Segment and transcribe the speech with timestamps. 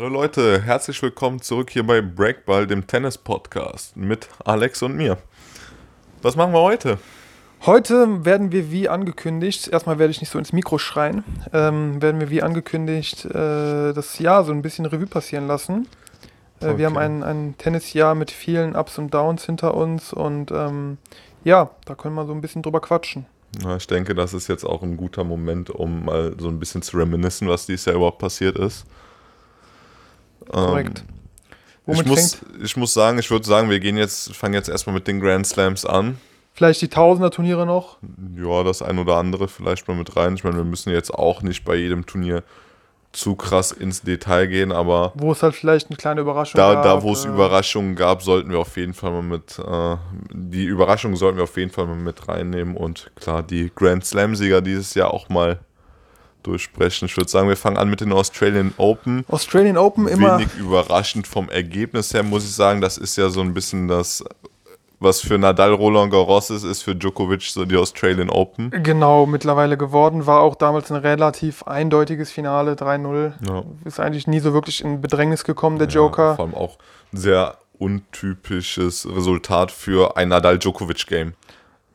[0.00, 5.18] Hallo Leute, herzlich willkommen zurück hier bei Breakball, dem Tennis-Podcast mit Alex und mir.
[6.22, 6.96] Was machen wir heute?
[7.66, 12.18] Heute werden wir wie angekündigt, erstmal werde ich nicht so ins Mikro schreien, ähm, werden
[12.18, 15.86] wir wie angekündigt äh, das Jahr so ein bisschen Revue passieren lassen.
[16.62, 16.78] Äh, Okay.
[16.78, 20.96] Wir haben ein, ein Tennisjahr mit vielen Ups und Downs hinter uns und ähm,
[21.44, 23.26] ja, da können wir so ein bisschen drüber quatschen.
[23.62, 26.80] Na, ich denke, das ist jetzt auch ein guter Moment, um mal so ein bisschen
[26.80, 28.86] zu reminiszen, was dieses Jahr überhaupt passiert ist.
[30.52, 31.04] Korrekt.
[31.08, 31.14] Ähm,
[31.86, 34.68] Womit ich, muss, fängt ich muss sagen, ich würde sagen, wir gehen jetzt, fangen jetzt
[34.68, 36.18] erstmal mit den Grand Slams an.
[36.54, 37.96] vielleicht die Tausender-Turniere noch?
[38.36, 40.34] Ja, das ein oder andere vielleicht mal mit rein.
[40.34, 42.42] Ich meine, wir müssen jetzt auch nicht bei jedem Turnier
[43.12, 46.84] zu krass ins Detail gehen, aber Wo es halt vielleicht eine kleine Überraschung da, gab.
[46.84, 49.96] da wo es äh, Überraschungen gab, sollten wir auf jeden Fall mal mit, äh,
[50.32, 54.60] die Überraschungen sollten wir auf jeden Fall mal mit reinnehmen und klar, die Grand Slam-Sieger
[54.60, 55.58] dieses Jahr auch mal
[56.42, 57.06] durchsprechen.
[57.06, 59.24] Ich würde sagen, wir fangen an mit den Australian Open.
[59.28, 60.38] Australian Open immer.
[60.38, 62.80] Wenig überraschend vom Ergebnis her, muss ich sagen.
[62.80, 64.24] Das ist ja so ein bisschen das,
[64.98, 68.70] was für Nadal Roland Garros ist, ist für Djokovic so die Australian Open.
[68.82, 70.26] Genau, mittlerweile geworden.
[70.26, 73.32] War auch damals ein relativ eindeutiges Finale, 3-0.
[73.48, 73.62] Ja.
[73.84, 76.36] Ist eigentlich nie so wirklich in Bedrängnis gekommen, der Ja, Joker.
[76.36, 76.76] vor allem auch
[77.12, 81.32] ein sehr untypisches Resultat für ein Nadal-Djokovic-Game.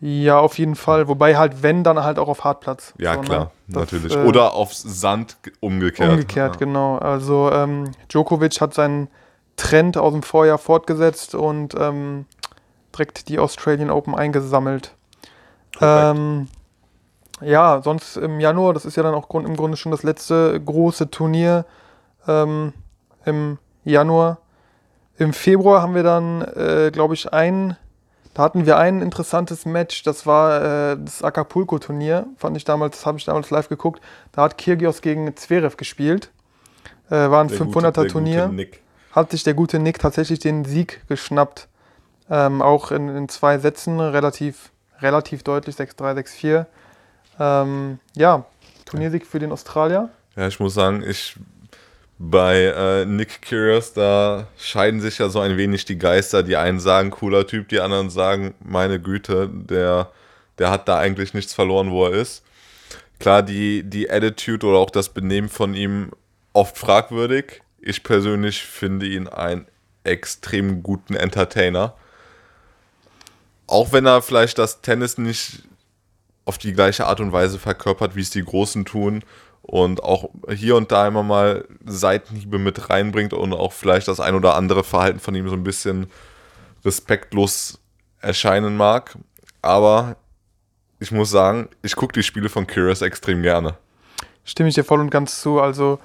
[0.02, 1.08] Ja, auf jeden Fall.
[1.08, 2.94] Wobei halt, wenn, dann halt auch auf Hartplatz.
[2.98, 3.26] Ja, So, ne?
[3.26, 4.16] klar, Das, natürlich.
[4.16, 6.10] äh, Oder aufs Sand ge- umgekehrt.
[6.12, 6.60] Umgekehrt, ja.
[6.60, 6.98] genau.
[6.98, 9.08] Also ähm, Djokovic hat seinen
[9.56, 12.26] Trend aus dem Vorjahr fortgesetzt und ähm,
[12.94, 14.94] direkt die Australian Open eingesammelt.
[15.82, 16.48] Ähm,
[17.42, 20.60] ja, sonst im Januar, das ist ja dann auch grund, im Grunde schon das letzte
[20.60, 21.66] große Turnier
[22.28, 22.74] ähm,
[23.26, 24.40] im Januar.
[25.18, 27.78] Im Februar haben wir dann, äh, glaube ich, ein,
[28.36, 33.06] da hatten wir ein interessantes Match, das war äh, das Acapulco-Turnier, fand ich damals, das
[33.08, 34.02] habe ich damals live geguckt.
[34.34, 36.30] Da hat Kyrgios gegen Zverev gespielt.
[37.10, 38.82] Äh, war ein Der gute- 500er der Turnier gute Nick.
[39.12, 41.68] hat sich der gute Nick tatsächlich den Sieg geschnappt.
[42.30, 46.66] Ähm, auch in, in zwei Sätzen, relativ, relativ deutlich, 6-3, 6-4.
[47.40, 48.46] Ähm, ja,
[48.86, 50.10] Turniersieg für den Australier.
[50.36, 51.36] Ja, ich muss sagen, ich
[52.18, 56.44] bei äh, Nick Curious, da scheiden sich ja so ein wenig die Geister.
[56.44, 60.12] Die einen sagen, cooler Typ, die anderen sagen, meine Güte, der,
[60.58, 62.44] der hat da eigentlich nichts verloren, wo er ist.
[63.20, 66.12] Klar, die, die Attitude oder auch das Benehmen von ihm
[66.54, 67.62] oft fragwürdig.
[67.80, 69.68] Ich persönlich finde ihn einen
[70.04, 71.96] extrem guten Entertainer.
[73.68, 75.64] Auch wenn er vielleicht das Tennis nicht
[76.46, 79.24] auf die gleiche Art und Weise verkörpert, wie es die Großen tun
[79.68, 84.36] und auch hier und da immer mal Seitenhiebe mit reinbringt und auch vielleicht das ein
[84.36, 86.08] oder andere Verhalten von ihm so ein bisschen
[86.84, 87.80] respektlos
[88.22, 89.18] erscheinen mag.
[89.62, 90.18] Aber
[91.00, 93.76] ich muss sagen, ich gucke die Spiele von Curious extrem gerne.
[94.44, 95.60] Stimme ich dir voll und ganz zu.
[95.60, 96.00] Also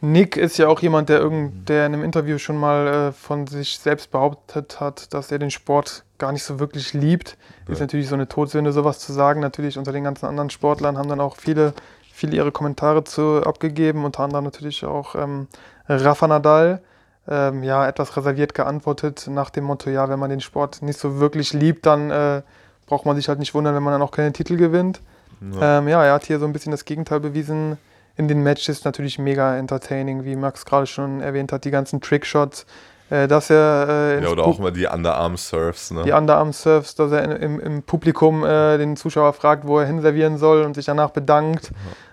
[0.00, 3.46] Nick ist ja auch jemand, der, irgend, der in einem Interview schon mal äh, von
[3.46, 7.38] sich selbst behauptet hat, dass er den Sport gar nicht so wirklich liebt.
[7.68, 7.84] Ist Ja.
[7.84, 9.40] natürlich so eine Todsünde, sowas zu sagen.
[9.40, 11.72] Natürlich unter den ganzen anderen Sportlern haben dann auch viele,
[12.14, 15.48] viele ihre Kommentare zu abgegeben, unter anderem natürlich auch ähm,
[15.88, 16.80] Rafa Nadal.
[17.26, 21.18] Ähm, ja, etwas reserviert geantwortet nach dem Motto, ja, wenn man den Sport nicht so
[21.18, 22.42] wirklich liebt, dann äh,
[22.86, 25.00] braucht man sich halt nicht wundern, wenn man dann auch keine Titel gewinnt.
[25.40, 25.78] Ja.
[25.78, 27.78] Ähm, ja, er hat hier so ein bisschen das Gegenteil bewiesen.
[28.16, 32.66] In den Matches natürlich mega entertaining, wie Max gerade schon erwähnt hat, die ganzen Trickshots,
[33.10, 33.86] dass er
[34.18, 35.90] äh, ja, oder auch mal die Underarm-Surfs.
[35.90, 36.04] Ne?
[36.04, 40.62] die Underarm-Surfs, dass er im, im Publikum äh, den Zuschauer fragt, wo er hinservieren soll
[40.62, 41.72] und sich danach bedankt.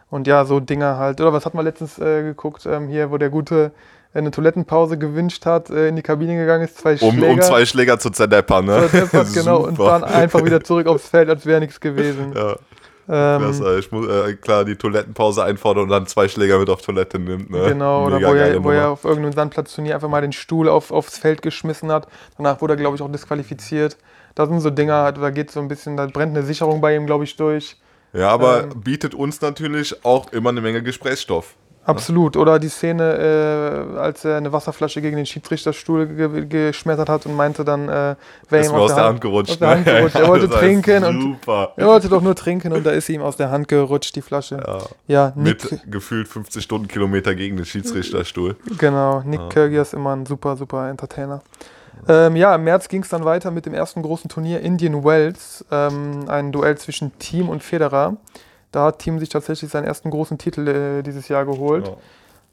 [0.10, 1.22] Und ja, so Dinge halt.
[1.22, 3.72] Oder was hat man letztens äh, geguckt, ähm, hier, wo der Gute
[4.14, 7.30] eine Toilettenpause gewünscht hat, äh, in die Kabine gegangen ist, zwei um, Schläger.
[7.30, 8.66] um zwei Schläger zu zerdeppern.
[8.66, 8.88] Ne?
[8.90, 12.34] zerdeppert, genau, und dann einfach wieder zurück aufs Feld, als wäre nichts gewesen.
[12.36, 12.58] Ja,
[13.14, 13.78] Ähm, klasse.
[13.80, 17.50] Ich muss, äh, klar, die Toilettenpause einfordern und dann zwei Schläger mit auf Toilette nimmt.
[17.50, 17.66] Ne?
[17.68, 20.70] Genau, oder Mega wo geile er, wo er auf irgendeinem Sandplatzturnier einfach mal den Stuhl
[20.70, 22.08] auf, aufs Feld geschmissen hat.
[22.38, 23.98] Danach wurde er, glaube ich, auch disqualifiziert.
[24.34, 27.06] Da sind so Dinger, da geht so ein bisschen, da brennt eine Sicherung bei ihm,
[27.06, 27.76] glaube ich, durch.
[28.14, 31.56] Ja, aber Ähm, bietet uns natürlich auch immer eine Menge Gesprächsstoff.
[31.84, 32.38] Absolut.
[32.38, 37.36] Oder die Szene, äh, als er eine Wasserflasche gegen den Schiedsrichterstuhl ge geschmettert hat und
[37.36, 38.16] meinte dann, äh,
[38.52, 39.60] Ist ihm aus der Hand gerutscht.
[39.60, 39.94] Der Hand ne?
[39.96, 40.16] gerutscht.
[40.16, 43.50] Er wollte trinken und er wollte doch nur trinken und da ist ihm aus der
[43.50, 44.62] Hand gerutscht, die Flasche.
[44.66, 44.80] Ja.
[45.08, 48.56] Ja, Nick, Mit gefühlt 50 Stundenkilometer gegen den Schiedsrichterstuhl.
[48.78, 49.50] Genau, Nick Ja.
[49.50, 51.42] Kyrgios immer ein super, super Entertainer.
[52.08, 55.66] Ähm, ja, im März ging es dann weiter mit dem ersten großen Turnier Indian Wells,
[55.72, 58.18] ähm, ein Duell zwischen Team und Federer.
[58.72, 61.88] Da hat Team sich tatsächlich seinen ersten großen Titel äh, dieses Jahr geholt.
[61.88, 61.98] Ja.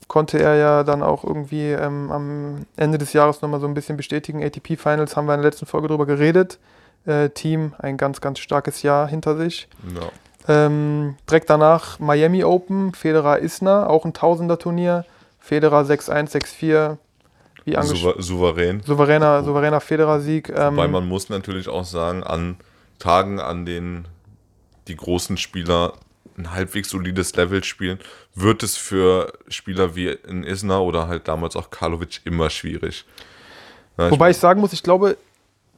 [0.08, 3.96] Konnte er ja dann auch irgendwie ähm, am Ende des Jahres nochmal so ein bisschen
[3.96, 4.42] bestätigen.
[4.42, 6.58] ATP Finals haben wir in der letzten Folge drüber geredet.
[7.04, 9.68] Äh, Team ein ganz, ganz starkes Jahr hinter sich.
[9.94, 10.10] Ja.
[10.48, 15.04] Ähm, direkt danach Miami Open, Federer Isner, auch ein Tausender-Turnier.
[15.38, 16.96] Federer 6-1, 6-4.
[17.64, 18.80] Wie Souver souverän.
[18.80, 20.48] souveräner, souveräner Federer-Sieg.
[20.48, 22.56] Ähm, Weil man muss natürlich auch sagen, an
[22.98, 24.08] Tagen, an denen
[24.88, 25.92] die großen Spieler
[26.38, 27.98] ein halbwegs solides Level spielen,
[28.34, 33.04] wird es für Spieler wie in Isner oder halt damals auch Karlovic immer schwierig.
[33.98, 35.16] Ja, ich- wobei ich sagen muss, ich glaube,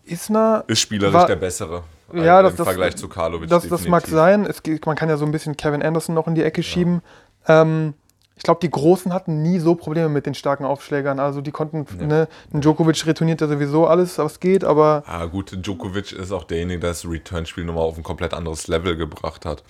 [0.05, 3.49] Isner ist spielerisch war- der bessere Ja, das- im das- Vergleich zu Karlovic.
[3.49, 4.45] Das, das mag sein.
[4.45, 7.03] Es, man kann ja so ein bisschen Kevin Anderson noch in die Ecke schieben.
[7.47, 7.95] Ähm,
[8.37, 11.21] ich glaube, die Großen hatten nie so Probleme mit den starken Aufschlägern.
[11.21, 15.53] Also die konnten, ne, ein Djokovic retourniert ja sowieso alles, was geht, aber Ah, gut,
[15.65, 19.63] Djokovic ist auch derjenige, der das Return-Spiel nochmal auf ein komplett anderes Level gebracht hat.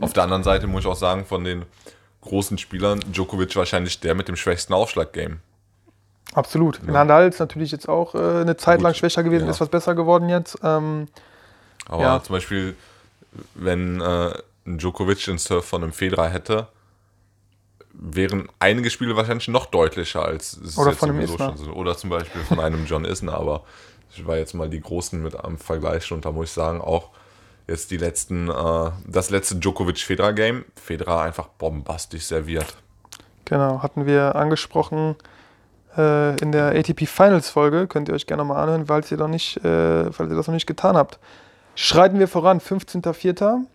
[0.00, 1.64] Auf der anderen Seite muss ich auch sagen, von den
[2.22, 5.40] großen Spielern, Djokovic wahrscheinlich der mit dem schwächsten Aufschlag-Game.
[6.34, 6.82] absolut.
[6.86, 9.50] Nadal ist natürlich jetzt auch äh, eine Zeit Gut, lang schwächer gewesen, ja.
[9.50, 10.58] ist was besser geworden jetzt.
[10.62, 11.08] Ähm,
[11.86, 12.22] Aber Ja.
[12.22, 12.76] zum Beispiel,
[13.54, 14.32] wenn äh,
[14.66, 16.68] Djokovic den Surf von einem Federer hätte,
[17.92, 21.48] wären einige Spiele wahrscheinlich noch deutlicher als es Oder jetzt von einem sowieso Isner.
[21.48, 21.72] schon sind.
[21.72, 23.34] Oder zum Beispiel von einem John Isner.
[23.34, 23.62] Aber
[24.14, 27.10] ich war jetzt mal die Großen mit am Vergleich und da muss ich sagen, auch
[27.68, 32.76] jetzt die letzten, äh, das letzte Djokovic-Federer-Game, Federer einfach bombastisch serviert.
[33.44, 35.16] genau, hatten wir angesprochen
[35.96, 37.86] äh, in der ATP Finals Folge.
[37.86, 40.54] Könnt ihr euch gerne mal anhören, falls ihr, noch nicht, äh, falls ihr das noch
[40.54, 41.18] nicht getan habt.
[41.74, 43.66] Schreiten wir voran, 15.04.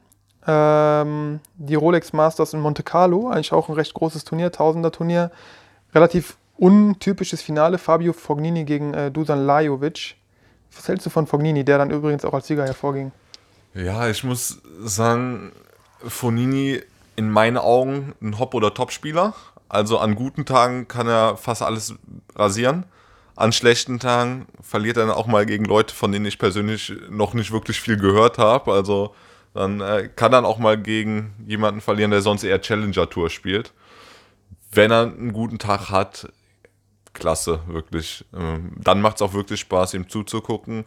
[0.45, 5.31] Ähm, die Rolex Masters in Monte Carlo, eigentlich auch ein recht großes Turnier, Tausender-Turnier.
[5.93, 10.15] Relativ untypisches Finale, Fabio Fognini gegen äh, Dusan Lajovic.
[10.75, 13.11] Was hältst du von Fognini, der dann übrigens auch als Sieger hervorging?
[13.73, 15.51] Ja, ich muss sagen,
[16.05, 16.81] Fonini
[17.15, 19.33] in meinen Augen ein Hop- oder Top-Spieler.
[19.69, 21.95] Also an guten Tagen kann er fast alles
[22.35, 22.85] rasieren.
[23.35, 27.33] An schlechten Tagen verliert er dann auch mal gegen Leute, von denen ich persönlich noch
[27.33, 28.71] nicht wirklich viel gehört habe.
[28.71, 29.15] Also
[29.55, 33.73] dann äh, kann dann auch mal gegen jemanden verlieren, der sonst eher Challenger-Tour spielt.
[34.71, 36.31] Wenn er einen guten Tag hat,
[37.13, 38.25] klasse, wirklich.
[38.35, 40.85] Ähm, Dann macht es auch wirklich Spaß, ihm zuzugucken.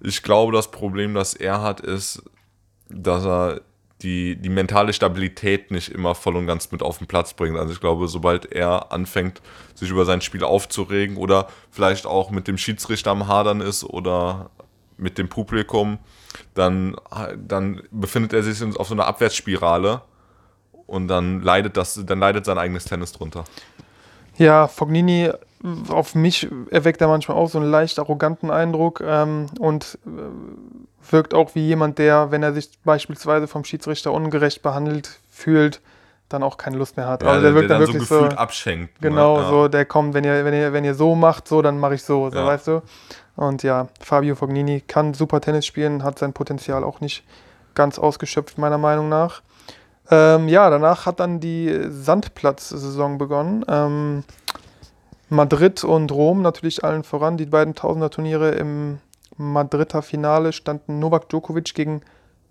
[0.00, 2.22] Ich glaube, das Problem, das er hat, ist,
[2.88, 3.60] dass er
[4.02, 7.58] die, die mentale Stabilität nicht immer voll und ganz mit auf den Platz bringt.
[7.58, 9.42] Also ich glaube, sobald er anfängt,
[9.74, 14.50] sich über sein Spiel aufzuregen oder vielleicht auch mit dem Schiedsrichter am Hadern ist oder
[14.96, 15.98] mit dem Publikum,
[16.54, 16.96] dann,
[17.36, 20.02] dann befindet er sich auf so einer Abwärtsspirale
[20.86, 23.44] und dann leidet das, dann leidet sein eigenes Tennis drunter.
[24.36, 25.30] Ja, Fognini,
[25.88, 31.34] auf mich erweckt er manchmal auch so einen leicht arroganten Eindruck ähm, und äh, wirkt
[31.34, 35.80] auch wie jemand, der, wenn er sich beispielsweise vom Schiedsrichter ungerecht behandelt fühlt,
[36.28, 37.22] dann auch keine Lust mehr hat.
[37.22, 39.00] Ja, also der wirkt dann so wirklich so, gefühlt abschenkt.
[39.02, 39.08] ne?
[39.08, 39.48] genau, Ja.
[39.48, 42.02] so, der kommt, wenn ihr, wenn ihr, wenn ihr so macht, so, dann mache ich
[42.02, 42.46] so, so, Ja.
[42.46, 42.82] weißt du.
[43.36, 47.24] Und ja, Fabio Fognini kann super Tennis spielen, hat sein Potenzial auch nicht
[47.74, 49.42] ganz ausgeschöpft, meiner Meinung nach.
[50.10, 53.64] Ähm, ja, danach hat dann die Sandplatz-Saison begonnen.
[53.68, 54.24] Ähm,
[55.28, 57.36] Madrid und Rom natürlich allen voran.
[57.36, 58.98] Die beiden Tausender-Turniere im
[59.36, 62.02] Madrider Finale standen Novak Djokovic gegen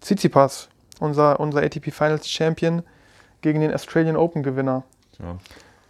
[0.01, 0.69] Tsitsipas,
[0.99, 2.83] unser, unser ATP Finals Champion,
[3.41, 4.83] gegen den Australian Open Gewinner.
[5.19, 5.37] Ja.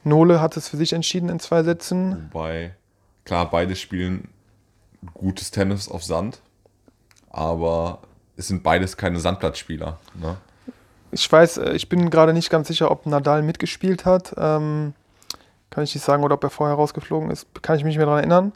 [0.04, 2.30] Nole hat es für sich entschieden in zwei Sätzen.
[2.32, 2.74] Wobei,
[3.26, 4.30] klar, beide spielen
[5.14, 6.42] gutes Tennis auf Sand,
[7.30, 8.00] aber
[8.38, 10.00] es sind beides keine Sandplatzspieler.
[10.16, 10.38] Ne?
[11.12, 14.34] Ich weiß, äh, ich bin gerade nicht ganz sicher, ob Nadal mitgespielt hat.
[14.38, 14.94] Ähm,
[15.70, 17.48] kann ich nicht sagen, oder ob er vorher rausgeflogen ist.
[17.62, 18.54] Kann ich mich nicht mehr daran erinnern.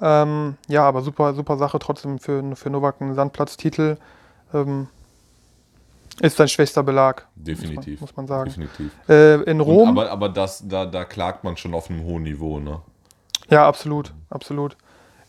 [0.00, 3.96] Ähm, ja, aber super, super Sache trotzdem für, für Novak einen Sandplatztitel.
[4.54, 4.88] Ähm,
[6.20, 7.26] ist sein schwächster Belag.
[7.36, 8.00] Definitiv.
[8.00, 8.50] Muss man, muss man sagen.
[8.50, 8.92] Definitiv.
[9.08, 9.88] Äh, in Und, Rom.
[9.88, 12.58] aber aber das, da, da klagt man schon auf einem hohen Niveau.
[12.58, 12.80] Ne?
[13.48, 14.76] Ja, absolut, absolut.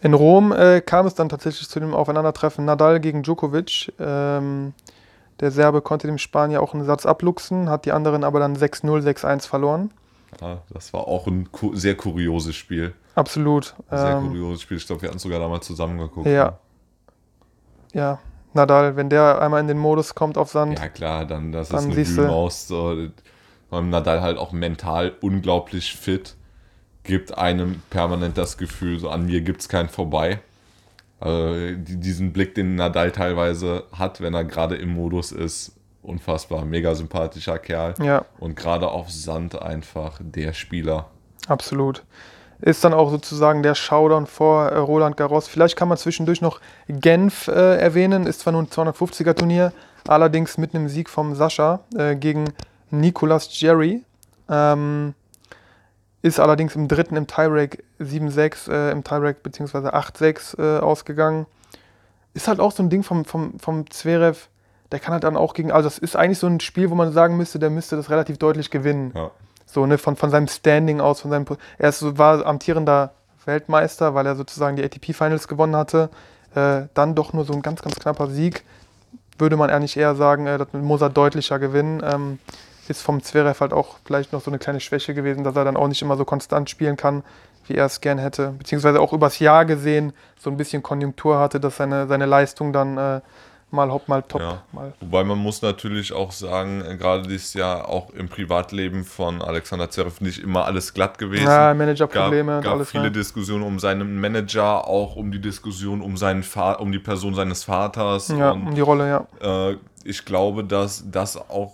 [0.01, 3.93] In Rom äh, kam es dann tatsächlich zu dem Aufeinandertreffen Nadal gegen Djokovic.
[3.99, 4.73] Ähm,
[5.39, 9.03] der Serbe konnte dem Spanier auch einen Satz abluchsen, hat die anderen aber dann 6-0,
[9.03, 9.91] 6-1 verloren.
[10.41, 12.93] Ja, das war auch ein ku sehr kurioses Spiel.
[13.15, 13.75] Absolut.
[13.89, 14.77] Sehr Ähm, kurioses Spiel.
[14.77, 16.27] Ich glaube, wir hatten sogar damals zusammengeguckt.
[16.27, 16.59] Ja.
[17.93, 18.19] ja,
[18.53, 20.79] Nadal, wenn der einmal in den Modus kommt auf Sand.
[20.79, 22.67] Ja, klar, dann das Dann ist eine Wühlmaus.
[22.67, 23.09] So.
[23.71, 26.35] Nadal halt auch mental unglaublich fit.
[27.03, 30.39] Gibt einem permanent das Gefühl, so an mir gibt es kein Vorbei.
[31.19, 36.65] Also, die, diesen Blick, den Nadal teilweise hat, wenn er gerade im Modus ist, unfassbar.
[36.65, 37.93] Mega sympathischer Kerl.
[38.01, 41.09] Ja, Und gerade auf Sand einfach der Spieler.
[41.47, 42.03] absolut.
[42.61, 45.47] Ist dann auch sozusagen der Showdown vor äh, Roland Garros.
[45.47, 48.25] Vielleicht kann man zwischendurch noch Genf äh, erwähnen.
[48.27, 49.71] Ist zwar nur ein 250er Turnier,
[50.07, 52.51] allerdings mit einem Sieg vom Sascha äh, gegen
[52.91, 54.03] Nicolas Jerry.
[54.49, 55.13] Ähm,
[56.21, 61.45] ist allerdings im dritten im Tiebreak 7-6, äh, im Tiebreak beziehungsweise 8-6 äh, ausgegangen.
[62.33, 64.49] Ist halt auch so ein Ding vom, vom, vom Zverev,
[64.91, 67.11] der kann halt dann auch gegen, also das ist eigentlich so ein Spiel, wo man
[67.11, 69.11] sagen müsste, der müsste das relativ deutlich gewinnen.
[69.15, 69.31] Ja.
[69.65, 71.45] So, ne, von, von seinem Standing aus, von seinem.
[71.77, 73.11] Er ist, war amtierender
[73.45, 76.09] Weltmeister, weil er sozusagen die ATP-Finals gewonnen hatte.
[76.55, 78.63] Äh, dann doch nur so ein ganz, ganz knapper Sieg.
[79.37, 82.01] Würde man eigentlich eher sagen, äh, das muss er deutlicher gewinnen.
[82.03, 82.39] Ähm,
[82.87, 85.77] ist vom Zverev halt auch vielleicht noch so eine kleine Schwäche gewesen, dass er dann
[85.77, 87.23] auch nicht immer so konstant spielen kann,
[87.67, 88.55] wie er es gern hätte.
[88.57, 92.97] Beziehungsweise auch übers Jahr gesehen so ein bisschen Konjunktur hatte, dass seine, seine Leistung dann
[92.97, 93.21] äh,
[93.71, 94.41] mal hopp, mal top.
[94.41, 94.63] Ja.
[94.71, 94.93] Mal.
[94.99, 99.89] Wobei man muss natürlich auch sagen, äh, gerade dieses Jahr auch im Privatleben von Alexander
[99.89, 101.45] Zverev nicht immer alles glatt gewesen.
[101.45, 102.91] Ja, Managerprobleme gab, und gab alles.
[102.91, 103.11] viele ne?
[103.11, 107.63] Diskussionen um seinen Manager, auch um die Diskussion um seinen Fa um die Person seines
[107.63, 108.29] Vaters.
[108.29, 109.69] Ja, und um die Rolle, ja.
[109.71, 111.73] äh, ich glaube, dass das auch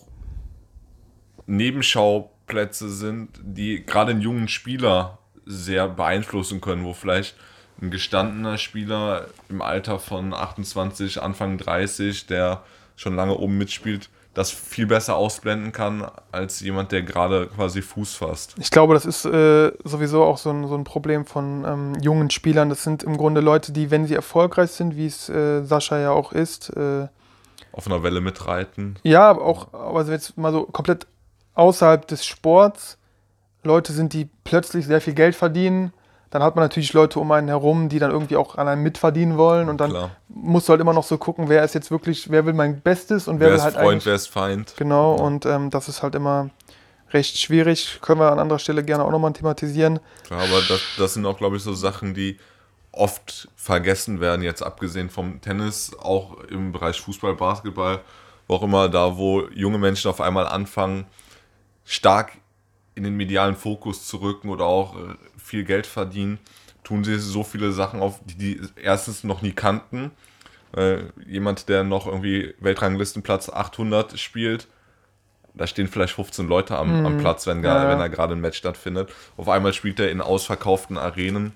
[1.48, 7.36] Nebenschauplätze sind, die gerade einen jungen Spieler sehr beeinflussen können, wo vielleicht
[7.82, 12.64] ein gestandener Spieler im Alter von 28, Anfang 30, der
[12.96, 18.16] schon lange oben mitspielt, das viel besser ausblenden kann als jemand, der gerade quasi Fuß
[18.16, 18.56] fasst.
[18.60, 22.30] Ich glaube, das ist äh, sowieso auch so ein, so ein Problem von ähm, jungen
[22.30, 22.70] Spielern.
[22.70, 26.12] Das sind im Grunde Leute, die, wenn sie erfolgreich sind, wie es äh, Sascha ja
[26.12, 27.08] auch ist, äh,
[27.72, 28.98] Auf einer Welle mitreiten.
[29.04, 31.08] ja, aber auch, also jetzt mal so komplett
[31.54, 32.98] außerhalb des Sports,
[33.64, 35.94] Leute sind, die plötzlich sehr viel Geld verdienen.
[36.30, 39.38] Dann hat man natürlich Leute um einen herum, die dann irgendwie auch an einem mitverdienen
[39.38, 39.70] wollen.
[39.70, 40.12] Und dann Klar.
[40.28, 43.28] musst du halt immer noch so gucken, wer ist jetzt wirklich, wer will mein Bestes
[43.28, 44.74] und wer, Wer will ist halt Freund, wer ist Feind?
[44.78, 46.50] Genau, und ähm, das ist halt immer
[47.12, 48.00] recht schwierig.
[48.02, 50.00] Können wir an anderer Stelle gerne auch nochmal thematisieren.
[50.30, 52.38] Ja, aber das, das sind auch, glaube ich, so Sachen, die
[52.92, 58.02] oft vergessen werden, jetzt abgesehen vom Tennis, auch im Bereich Fußball, Basketball,
[58.48, 61.06] wo auch immer da, wo junge Menschen auf einmal anfangen,
[61.84, 62.32] stark
[62.96, 66.40] in den medialen Fokus zu rücken oder auch äh, viel Geld verdienen,
[66.84, 70.12] tun sie so viele Sachen auf, die die erstens noch nie kannten.
[70.76, 74.68] Äh, jemand, der noch irgendwie Weltranglistenplatz 800 spielt,
[75.54, 78.58] da stehen vielleicht 15 Leute am, am Platz, wenn, Ja, wenn da gerade ein Match
[78.58, 79.10] stattfindet.
[79.38, 81.54] Auf einmal spielt er in ausverkauften Arenen,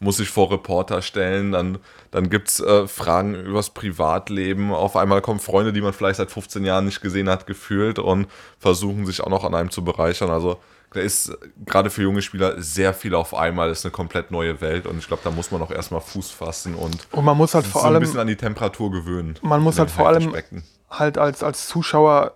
[0.00, 1.78] muss sich vor Reporter stellen, dann,
[2.10, 4.72] dann gibt es äh, Fragen übers Privatleben.
[4.72, 8.26] Auf einmal kommen Freunde, die man vielleicht seit 15 Jahren nicht gesehen hat, gefühlt und
[8.58, 10.30] versuchen sich auch noch an einem zu bereichern.
[10.30, 10.58] Also
[10.92, 14.30] da ist äh, gerade für junge Spieler sehr viel auf einmal, das ist eine komplett
[14.30, 17.36] neue Welt und ich glaube, da muss man auch erstmal Fuß fassen und Und man
[17.36, 19.38] muss halt sich vor so ein allem bisschen an die Temperatur gewöhnen.
[19.42, 20.34] Man muss halt vor allem
[20.90, 22.34] halt als, als Zuschauer,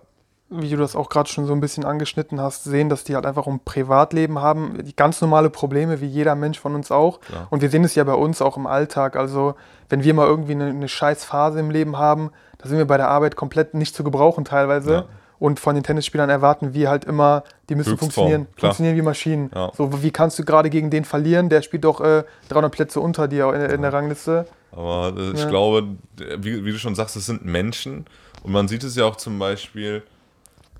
[0.61, 3.25] wie du das auch gerade schon so ein bisschen angeschnitten hast, sehen, dass die halt
[3.25, 7.19] einfach ein Privatleben haben, die ganz normale Probleme, wie jeder Mensch von uns auch.
[7.21, 7.47] Klar.
[7.49, 9.15] Und wir sehen es ja bei uns auch im Alltag.
[9.15, 9.55] Also,
[9.89, 12.97] wenn wir mal irgendwie eine, eine scheiß Phase im Leben haben, da sind wir bei
[12.97, 14.93] der Arbeit komplett nicht zu gebrauchen teilweise.
[14.93, 15.05] Ja.
[15.39, 18.69] Und von den Tennisspielern erwarten wir halt immer, die müssen Höchstform, funktionieren, klar.
[18.71, 19.51] funktionieren wie Maschinen.
[19.53, 19.71] Ja.
[19.75, 21.49] So, wie kannst du gerade gegen den verlieren?
[21.49, 24.45] Der spielt doch äh, 300 Plätze unter dir in, in der Rangliste.
[24.71, 25.49] Aber äh, ich Ja.
[25.49, 25.83] glaube,
[26.37, 28.05] wie, wie du schon sagst, es sind Menschen.
[28.43, 30.03] Und man sieht es ja auch zum Beispiel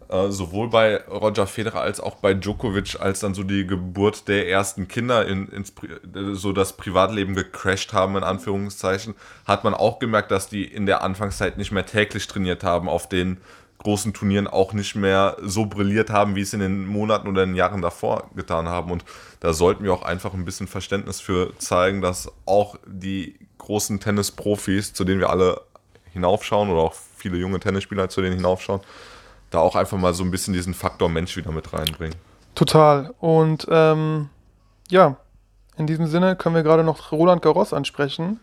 [0.10, 4.48] äh, sowohl bei Roger Federer als auch bei Djokovic, als dann so die Geburt der
[4.50, 5.74] ersten Kinder in, ins,
[6.33, 11.03] so das Privatleben gecrashed haben, in Anführungszeichen, hat man auch gemerkt, dass die in der
[11.03, 13.38] Anfangszeit nicht mehr täglich trainiert haben, auf den
[13.79, 17.50] großen Turnieren auch nicht mehr so brilliert haben, wie es in den Monaten oder in
[17.50, 18.91] den Jahren davor getan haben.
[18.91, 19.03] Und
[19.41, 24.93] da sollten wir auch einfach ein bisschen Verständnis für zeigen, dass auch die großen Tennisprofis,
[24.93, 25.62] zu denen wir alle
[26.13, 28.81] hinaufschauen oder auch viele junge Tennisspieler, zu denen hinaufschauen,
[29.53, 32.15] da auch einfach mal so ein bisschen diesen Faktor Mensch wieder mit reinbringen.
[32.55, 33.13] Total.
[33.19, 34.29] Und ähm,
[34.89, 35.17] ja,
[35.77, 38.39] in diesem Sinne können wir gerade noch Roland Garros ansprechen.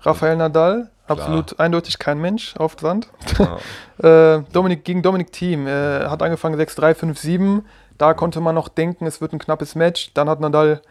[0.00, 3.08] Rafael Nadal, absolut eindeutig kein Mensch auf Sand.
[3.38, 3.58] Ja.
[4.36, 5.66] äh, Dominik, gegen Dominik Thiem.
[5.66, 7.62] Äh, hat angefangen 6-3, 5-7.
[7.96, 10.12] Da konnte man noch denken, es wird ein knappes Match.
[10.14, 10.82] Dann hat Nadal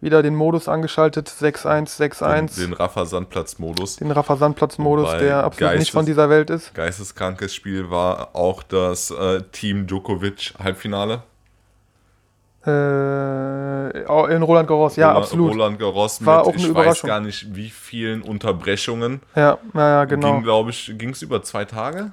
[0.00, 2.56] wieder den Modus angeschaltet, 6-1, 6-1.
[2.56, 3.96] Den, den Rafa-Sandplatz-Modus.
[3.96, 6.74] Den Rafa Sandplatz-Modus, Wobei der absolut nicht Geistes- von dieser Welt ist.
[6.74, 11.22] Geisteskrankes Spiel war auch das äh, Team Djokovic Halbfinale.
[12.66, 15.52] Äh, in Roland Garros, ja, Roland, absolut.
[15.52, 17.08] Roland Garros War mit, auch eine ich weiß Überraschung.
[17.08, 19.20] gar nicht, wie vielen Unterbrechungen.
[19.36, 20.32] Ja, naja, genau.
[20.34, 22.12] Ging, glaube ich, ging es über zwei Tage?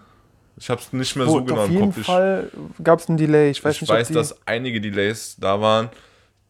[0.58, 1.98] Ich habe es nicht mehr Wo- so genau auf im jeden Kopf.
[2.00, 2.52] Ich- Fall
[2.84, 3.50] gab es einen Delay.
[3.50, 5.90] Ich weiß ich nicht, weiß, dass einige Delays da waren.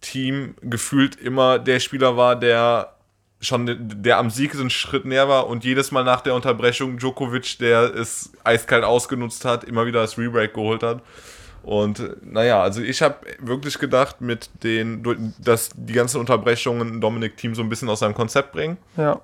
[0.02, 2.96] Team gefühlt immer der Spieler war, der
[3.40, 3.68] schon
[4.04, 7.96] der, am Sieg einen Schritt näher war und jedes Mal nach der Unterbrechung Djokovic, der
[7.96, 11.02] es eiskalt ausgenutzt hat, immer wieder das Rebreak geholt hat.
[11.64, 17.54] Und naja, also ich habe wirklich gedacht, mit den, dass die ganzen Unterbrechungen Dominik Team
[17.54, 18.78] so ein bisschen aus seinem Konzept bringen.
[18.98, 19.22] ja,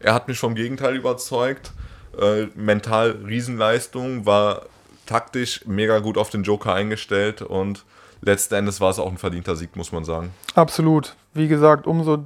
[0.00, 1.72] Er hat mich vom Gegenteil überzeugt.
[2.18, 4.62] Äh, mental Riesenleistung, war
[5.06, 7.84] taktisch mega gut auf den Joker eingestellt und
[8.20, 10.32] letzten Endes war es auch ein verdienter Sieg, muss man sagen.
[10.54, 11.14] absolut.
[11.34, 12.24] Wie gesagt, umso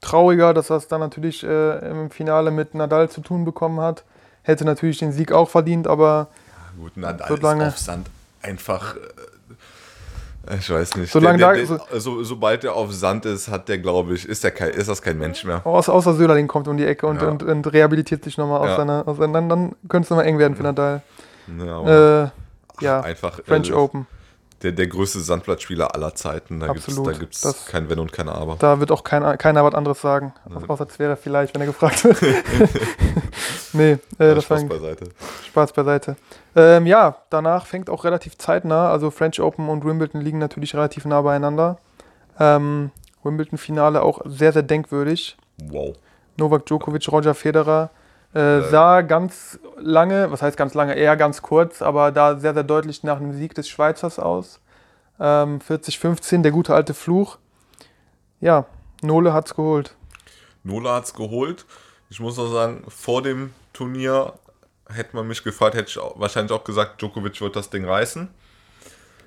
[0.00, 4.04] trauriger, dass er es dann natürlich äh, im Finale mit Nadal zu tun bekommen hat.
[4.42, 6.28] Hätte natürlich den Sieg auch verdient, aber
[6.78, 7.64] Gut, Nadal So lange.
[7.66, 8.06] ist auf Sand
[8.42, 8.94] einfach
[10.58, 11.10] Ich weiß nicht.
[11.12, 14.28] Solange der, da- der, der, so, sobald er auf Sand ist, hat der, glaube ich,
[14.28, 15.66] ist, der kein, ist das kein Mensch mehr.
[15.66, 17.28] Außer, außer Söderling kommt um die Ecke und, Ja.
[17.28, 18.76] und, und rehabilitiert sich nochmal aus Ja.
[18.76, 19.08] seiner.
[19.08, 21.02] Aus dann dann könnte es nochmal eng werden für Nadal.
[21.58, 22.30] Ja, Äh,
[22.80, 24.06] ja, einfach French äh, Open.
[24.66, 26.58] Der, der größte Sandplatzspieler aller Zeiten.
[26.58, 28.56] Da gibt es da gibt's Das- kein Wenn und kein Aber.
[28.58, 30.34] Da wird auch keiner, keiner was anderes sagen.
[30.66, 32.20] Außer es wäre vielleicht, wenn er gefragt wird.
[33.74, 35.08] nee, äh, das war Spaß beiseite.
[35.46, 36.16] Spaß beiseite.
[36.56, 38.90] Ähm, ja, danach fängt auch relativ zeitnah.
[38.90, 41.78] Also French Open und Wimbledon liegen natürlich relativ nah beieinander.
[42.40, 42.90] Ähm,
[43.22, 45.36] Wimbledon-Finale auch sehr, sehr denkwürdig.
[45.62, 45.94] Wow.
[46.38, 47.90] Novak Djokovic, Roger Federer.
[48.36, 52.64] Äh, sah ganz lange, was heißt ganz lange, eher ganz kurz, aber da sehr, sehr
[52.64, 54.60] deutlich nach einem Sieg des Schweizers aus.
[55.18, 57.38] Ähm, 40-15, der gute alte Fluch.
[58.42, 58.66] Ja,
[59.02, 59.94] Nole hat's geholt.
[60.64, 61.64] Nola hat's geholt.
[62.10, 64.34] Ich muss auch sagen, vor dem Turnier
[64.86, 68.28] hätte man mich gefragt, hätte ich auch, wahrscheinlich auch gesagt, Djokovic wird das Ding reißen.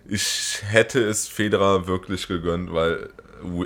[0.08, 3.10] Ich hätte es Federer wirklich gegönnt, weil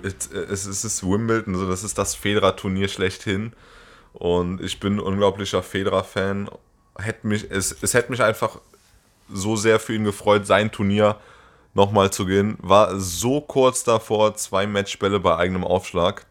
[0.03, 0.31] es
[0.65, 3.51] es ist Wimbledon, das ist das Federer-Turnier schlechthin.
[4.13, 6.49] Und ich bin ein unglaublicher Federer-Fan.
[7.23, 8.59] Mich, es, es hätte mich einfach
[9.31, 11.17] so sehr für ihn gefreut, sein Turnier
[11.73, 12.57] nochmal zu gewinnen.
[12.61, 16.25] War so kurz davor, zwei Matchbälle bei eigenem Aufschlag.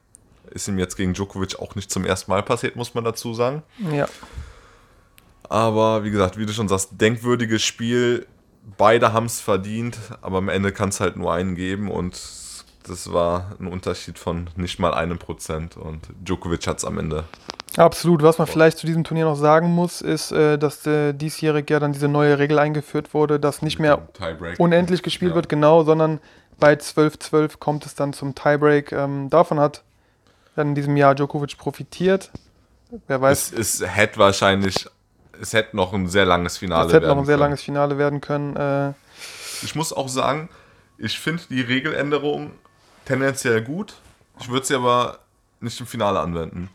[0.51, 3.63] Ist ihm jetzt gegen Djokovic auch nicht zum ersten Mal passiert, muss man dazu sagen.
[3.91, 4.09] Ja,
[5.49, 8.27] Aber wie gesagt, wie du schon sagst, denkwürdiges Spiel.
[8.79, 12.13] Beide haben es verdient, aber am Ende kann es halt nur einen geben und
[12.85, 17.25] das war ein Unterschied von nicht mal einem Prozent und Djokovic hat es am Ende.
[17.77, 18.23] Absolut.
[18.23, 21.81] Was man vielleicht zu diesem Turnier noch sagen muss, ist, äh, dass äh, diesjährig ja
[21.81, 24.09] dann diese neue Regel eingeführt wurde, dass nicht mehr
[24.59, 25.37] unendlich gespielt Ja.
[25.37, 26.21] wird, genau, sondern
[26.59, 28.93] bei 12-12 kommt es dann zum Tiebreak.
[28.93, 29.83] Ähm, davon hat
[30.55, 32.31] dann in diesem Jahr Djokovic profitiert.
[33.07, 34.87] Wer weiß, Es, es hätte wahrscheinlich,
[35.41, 37.41] es hätte noch ein sehr langes Finale es hätte noch ein werden sehr können.
[37.43, 38.57] langes Finale werden können.
[38.57, 38.93] Äh,
[39.63, 40.49] Ich muss auch sagen,
[40.99, 42.51] ich finde die Regeländerung
[43.07, 43.95] tendenziell gut.
[44.41, 45.19] Ich würde sie aber
[45.61, 46.69] nicht im Finale anwenden.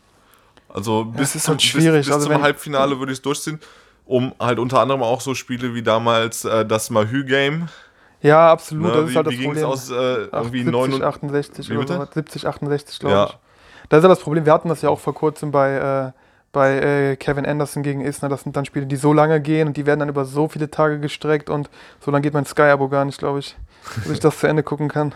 [0.68, 2.00] Also bis, ist zum, halt schwierig.
[2.00, 3.58] bis, bis Also zum Halbfinale würde ich es durchziehen,
[4.04, 7.68] um halt unter anderem auch so Spiele wie damals äh, das Mahü-Game.
[8.22, 8.86] ja, absolut.
[8.86, 9.70] Ne, das ist halt das wie ging es Problem.
[9.70, 9.90] aus?
[9.90, 9.94] Äh,
[10.32, 12.12] irgendwie 70, 9 68 Wie oder so.
[12.14, 13.24] 70, 68, glaube Ja.
[13.26, 13.38] ich.
[13.88, 14.44] Das ist ja das Problem.
[14.44, 16.12] Wir hatten das ja auch vor kurzem bei, äh,
[16.52, 18.28] bei äh, Kevin Anderson gegen Isner.
[18.28, 20.70] Das sind dann Spiele, die so lange gehen und die werden dann über so viele
[20.70, 23.56] Tage gestreckt und so lange geht mein Sky-Abo gar nicht, glaube ich,
[24.02, 25.14] dass ich das zu Ende gucken kann.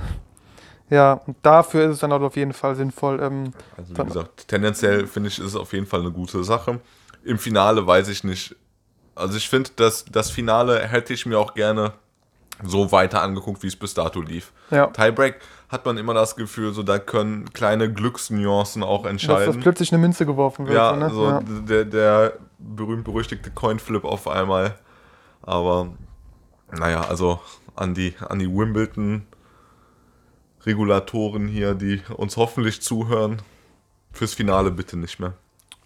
[0.92, 3.18] Ja, und dafür ist es dann auch auf jeden Fall sinnvoll.
[3.22, 6.80] Ähm, Also wie gesagt, tendenziell finde ich, ist es auf jeden Fall eine gute Sache.
[7.24, 8.54] Im Finale weiß ich nicht.
[9.14, 11.94] Also ich finde, dass das Finale hätte ich mir auch gerne
[12.62, 14.52] so weiter angeguckt, wie es bis dato lief.
[14.70, 19.10] ja, Tiebreak hat man immer das Gefühl, so da können kleine Glücksnuancen auch dass, dass
[19.12, 19.60] entscheiden.
[19.60, 20.76] plötzlich eine Münze geworfen wird.
[20.76, 21.10] ja, so, ne?
[21.10, 21.40] so ja.
[21.40, 24.74] Der, der berühmt-berüchtigte Coinflip auf einmal.
[25.40, 25.88] Aber
[26.70, 27.40] naja, also
[27.74, 29.26] an die, an die Wimbledon
[30.64, 33.42] Regulatoren hier, die uns hoffentlich zuhören,
[34.12, 35.34] fürs Finale bitte nicht mehr.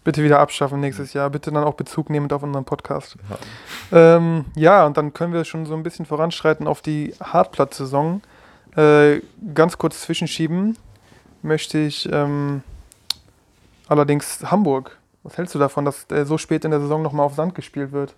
[0.04, 1.30] Bitte wieder abschaffen nächstes Jahr.
[1.30, 3.16] Bitte dann auch Bezug nehmend auf unseren Podcast.
[3.90, 8.22] Ja, ähm, ja und dann können wir schon so ein bisschen voranschreiten auf die Hartplatz-Saison.
[8.76, 9.20] Äh,
[9.54, 10.76] ganz kurz zwischenschieben
[11.42, 12.62] möchte ich ähm,
[13.88, 14.96] allerdings Hamburg.
[15.22, 17.90] Was hältst du davon, dass äh, so spät in der Saison nochmal auf Sand gespielt
[17.90, 18.14] wird?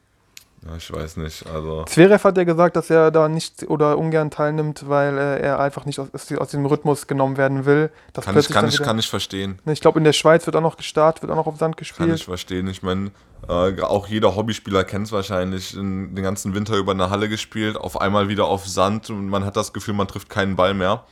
[0.66, 4.31] Ja, ich weiß nicht, also Zverev hat ja gesagt, dass er da nicht oder ungern
[4.31, 7.90] teilnimmt, weil äh, er einfach nicht aus, aus diesem Rhythmus genommen werden will.
[8.12, 9.61] Dass kann ich, kann, ich, wieder- kann ich verstehen.
[9.66, 11.83] ich glaube, in der Schweiz wird auch noch gestartet, wird auch noch auf Sand Kann
[11.85, 12.21] ich gespielt.
[12.23, 12.66] verstehen.
[12.66, 13.12] Ich meine,
[13.49, 17.77] äh, auch jeder Hobbyspieler kennt es wahrscheinlich, in, den ganzen Winter über eine Halle gespielt,
[17.77, 21.05] auf einmal wieder auf Sand und man hat das Gefühl, man trifft keinen Ball mehr.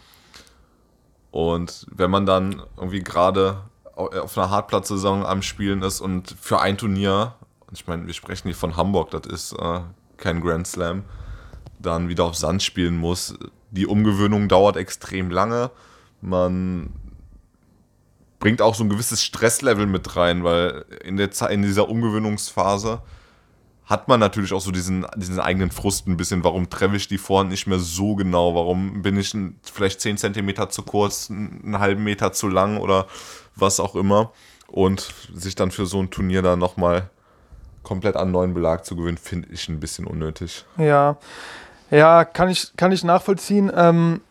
[1.31, 3.59] Und wenn man dann irgendwie gerade
[3.95, 7.35] au- auf einer Hartplatzsaison am Spielen ist und für ein Turnier,
[7.77, 9.81] ich meine, wir sprechen hier von Hamburg, das ist äh,
[10.17, 11.05] kein Grand Slam,
[11.79, 13.35] dann wieder auf Sand spielen muss.
[13.71, 15.71] Die Umgewöhnung dauert extrem lange.
[16.23, 16.95] Man
[18.39, 23.03] bringt auch so ein gewisses Stresslevel mit rein, weil in, der in dieser Umgewöhnungsphase
[23.85, 26.43] hat man natürlich auch so diesen, diesen eigenen Frust ein bisschen.
[26.43, 28.55] Warum treffe ich die Vorhand nicht mehr so genau?
[28.55, 33.07] Warum bin ich vielleicht 10 Zentimeter zu kurz, einen halben Meter zu lang oder
[33.55, 34.33] was auch immer?
[34.67, 37.11] Und sich dann für so ein Turnier dann nochmal
[37.87, 40.65] komplett an neuen Belag zu gewinnen, finde ich ein bisschen unnötig.
[40.77, 41.17] Ja,
[41.89, 43.71] ja, kann ich, kann ich nachvollziehen.
[43.73, 44.23] Ähm,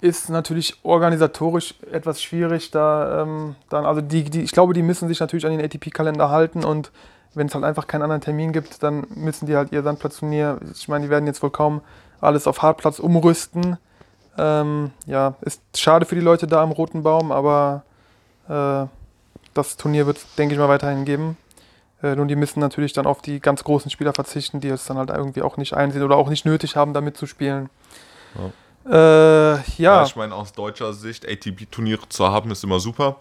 [0.00, 5.08] ist natürlich organisatorisch etwas schwierig, da ähm, dann, also die, die, ich glaube, die müssen
[5.08, 6.92] sich natürlich an den ATP-Kalender halten und
[7.34, 10.88] wenn es halt einfach keinen anderen Termin gibt, dann müssen die halt ihr Sandplatzturnier, ich
[10.88, 11.80] meine, die werden jetzt wohl kaum
[12.20, 13.76] alles auf Hartplatz umrüsten.
[14.38, 17.82] Ähm, ja, ist schade für die Leute da am Roten Baum, aber
[18.48, 18.86] äh,
[19.52, 21.36] das Turnier wird es, denke ich mal, weiterhin geben.
[22.02, 24.96] Äh, nun, die müssen natürlich dann auf die ganz großen Spieler verzichten, die es dann
[24.98, 27.68] halt irgendwie auch nicht einsehen oder auch nicht nötig haben, da mitzuspielen.
[28.86, 33.20] Äh, ja, Ja, ich meine, aus deutscher Sicht, ATP-Turniere zu haben, ist immer super.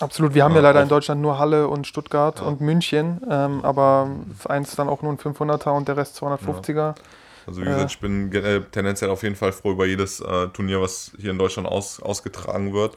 [0.00, 0.34] absolut.
[0.34, 2.46] Wir haben ja Ja, leider in Deutschland nur Halle und Stuttgart Ja.
[2.46, 4.08] und München, ähm, aber
[4.48, 6.94] eins dann auch nur ein 500er und der Rest 250er.
[7.46, 7.70] Also wie Ja.
[7.72, 11.30] gesagt, ich bin generell tendenziell auf jeden Fall froh über jedes äh, Turnier, was hier
[11.30, 12.96] in Deutschland aus, ausgetragen wird.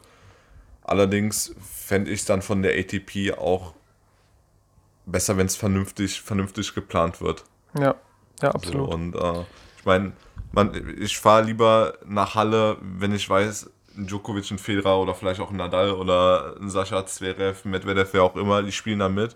[0.83, 3.73] Allerdings fände ich es dann von der ATP auch
[5.05, 7.43] besser, wenn es vernünftig, vernünftig geplant wird.
[7.77, 7.95] Ja,
[8.41, 8.89] ja, absolut.
[8.89, 9.45] So, und äh,
[9.79, 10.13] ich meine,
[10.99, 15.51] ich fahre lieber nach Halle, wenn ich weiß, ein Djokovic, ein Federer oder vielleicht auch
[15.51, 19.35] ein Nadal oder ein Sascha Zverev, Medvedev, wer auch immer, die spielen da mit,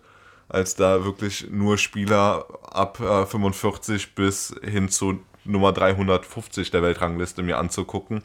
[0.49, 7.41] als da wirklich nur Spieler ab äh, 45 bis hin zu Nummer 350 der Weltrangliste
[7.41, 8.23] mir anzugucken.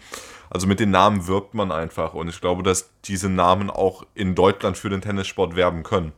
[0.50, 4.34] Also mit den Namen wirbt man einfach und ich glaube, dass diese Namen auch in
[4.34, 6.12] Deutschland für den Tennissport werben können.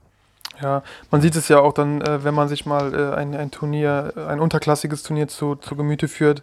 [0.63, 3.51] Ja, man sieht es ja auch dann, äh, wenn man sich mal äh, ein, ein
[3.51, 6.43] Turnier, ein unterklassiges Turnier zu, zu Gemüte führt.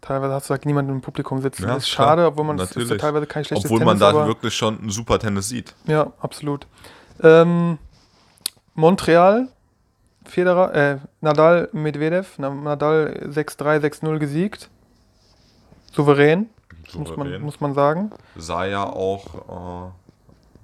[0.00, 1.64] Teilweise hast du halt niemanden im Publikum sitzen.
[1.64, 3.98] Ja, das ist klar, schade, obwohl man das ist ja teilweise kein schlechtes Obwohl man
[3.98, 5.74] Tennis, da aber, wirklich schon ein super Tennis sieht.
[5.86, 6.66] Ja, absolut.
[7.22, 7.78] Ähm,
[8.74, 9.48] Montreal,
[10.24, 14.68] Federer, äh, Nadal, Medvedev, Na- Nadal 6-3, 6-0 gesiegt.
[15.92, 16.48] Souverän,
[16.94, 17.42] Muss, man, Souverän.
[17.42, 18.10] muss man sagen.
[18.36, 19.90] sah ja auch, äh,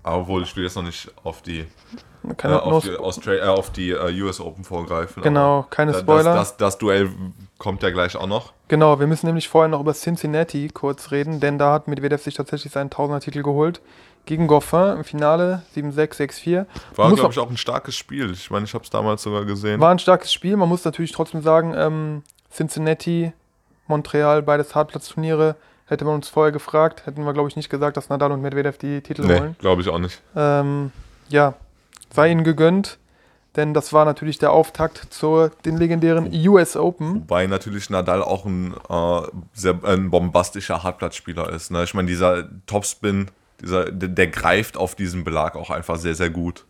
[0.05, 1.67] obwohl ich will jetzt noch nicht auf die,
[2.43, 5.23] äh, auf die, Austra äh, auf die äh, US Open vorgreifen.
[5.23, 6.35] genau, keine Spoiler.
[6.35, 7.11] Das, das, das Duell
[7.59, 8.53] kommt ja gleich auch noch.
[8.69, 12.35] Genau, wir müssen nämlich vorher noch über Cincinnati kurz reden, denn da hat Medvedev sich
[12.35, 13.81] tatsächlich seinen Tausender-Titel geholt.
[14.27, 16.15] Gegen Goffin im Finale 7-6,
[16.45, 16.67] 6-4.
[16.97, 18.33] War, glaube ich, auch ein starkes Spiel.
[18.33, 19.81] Ich meine, ich habe es damals sogar gesehen.
[19.81, 20.57] War ein starkes Spiel.
[20.57, 23.33] Man muss natürlich trotzdem sagen, ähm, Cincinnati,
[23.87, 25.57] Montreal, beides Hartplatzturniere.
[25.87, 28.79] Hätte man uns vorher gefragt, hätten wir, glaube ich, nicht gesagt, dass Nadal und Medvedev
[28.79, 29.57] die Titel nee, holen.
[29.59, 30.23] glaube ich auch nicht.
[30.35, 30.93] Ähm,
[31.29, 31.55] ja,
[32.11, 32.99] sei ihnen gegönnt,
[33.57, 37.17] denn das war natürlich der Auftakt zu den legendären US Open.
[37.17, 39.21] Wobei natürlich Nadal auch ein, äh,
[39.53, 41.71] sehr, ein bombastischer Hartplatzspieler ist.
[41.71, 41.85] Ne?
[41.85, 46.31] Ich meine, dieser Topspin, dieser, der, der greift auf diesen Belag auch einfach sehr, sehr
[46.31, 46.65] gut.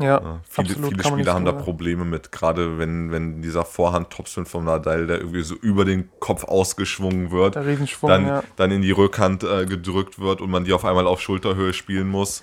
[0.00, 1.52] Ja, Ja, viele absolut, viele Spieler haben da.
[1.52, 6.44] Probleme mit, gerade wenn, wenn dieser Vorhand-Topspin vom Nadal, der irgendwie so über den Kopf
[6.44, 8.42] ausgeschwungen wird, dann, ja.
[8.56, 12.08] dann in die Rückhand äh, gedrückt wird und man die auf einmal auf Schulterhöhe spielen
[12.08, 12.42] muss.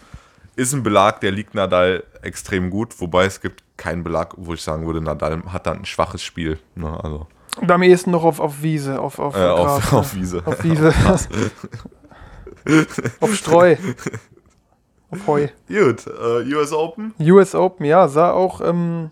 [0.56, 4.62] Ist ein Belag, der liegt Nadal extrem gut, wobei es gibt keinen Belag, wo ich
[4.62, 6.60] sagen würde, Nadal hat dann ein schwaches Spiel.
[6.76, 7.00] Ne?
[7.04, 7.28] Also
[7.62, 10.00] Und am ehesten noch auf, auf Wiese, auf, auf, äh, Gras, auf, ne?
[10.00, 10.42] auf Wiese.
[10.46, 10.94] auf Wiese.
[13.20, 13.76] auf Streu.
[15.12, 15.48] Auf Heu.
[15.68, 17.14] Gut, äh, US Open.
[17.20, 19.10] US Open, ja, sah auch ähm,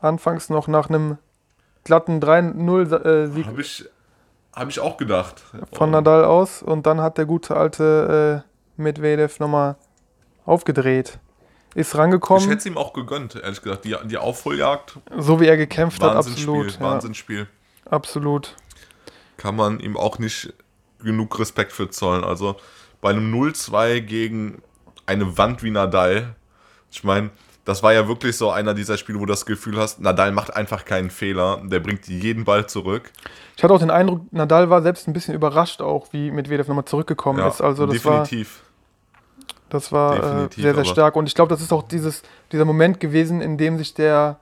[0.00, 1.18] anfangs noch nach einem
[1.84, 3.84] glatten 3-0-Sieg Habe ich,
[4.52, 5.42] hab ich auch gedacht.
[5.72, 9.76] von Nadal aus und dann hat der gute alte äh, Medvedev nochmal
[10.46, 11.18] aufgedreht.
[11.74, 13.84] Ist Ich rangekommen, hätte es ihm auch gegönnt, ehrlich gesagt.
[13.84, 16.74] Die, die Aufholjagd, so wie er gekämpft hat, absolut.
[16.74, 17.48] Ja, Wahnsinnsspiel.
[17.90, 18.54] absolut.
[19.38, 20.52] kann man ihm auch nicht
[21.02, 22.22] genug Respekt für zollen.
[22.24, 22.56] Also
[23.00, 24.62] bei einem 0-2 gegen
[25.06, 26.34] eine Wand wie Nadal,
[26.90, 27.30] ich meine,
[27.64, 30.54] das war ja wirklich so einer dieser Spiele, wo du das Gefühl hast, Nadal macht
[30.54, 33.10] einfach keinen Fehler, der bringt jeden Ball zurück.
[33.56, 36.84] Ich hatte auch den Eindruck, Nadal war selbst ein bisschen überrascht auch, wie Medvedev nochmal
[36.84, 37.60] zurückgekommen Ja, ist.
[37.60, 38.62] Also das war, definitiv.
[39.70, 41.14] das war äh, sehr, sehr stark.
[41.14, 44.40] Und ich glaube, das ist auch dieses, dieser Moment gewesen, in dem sich der,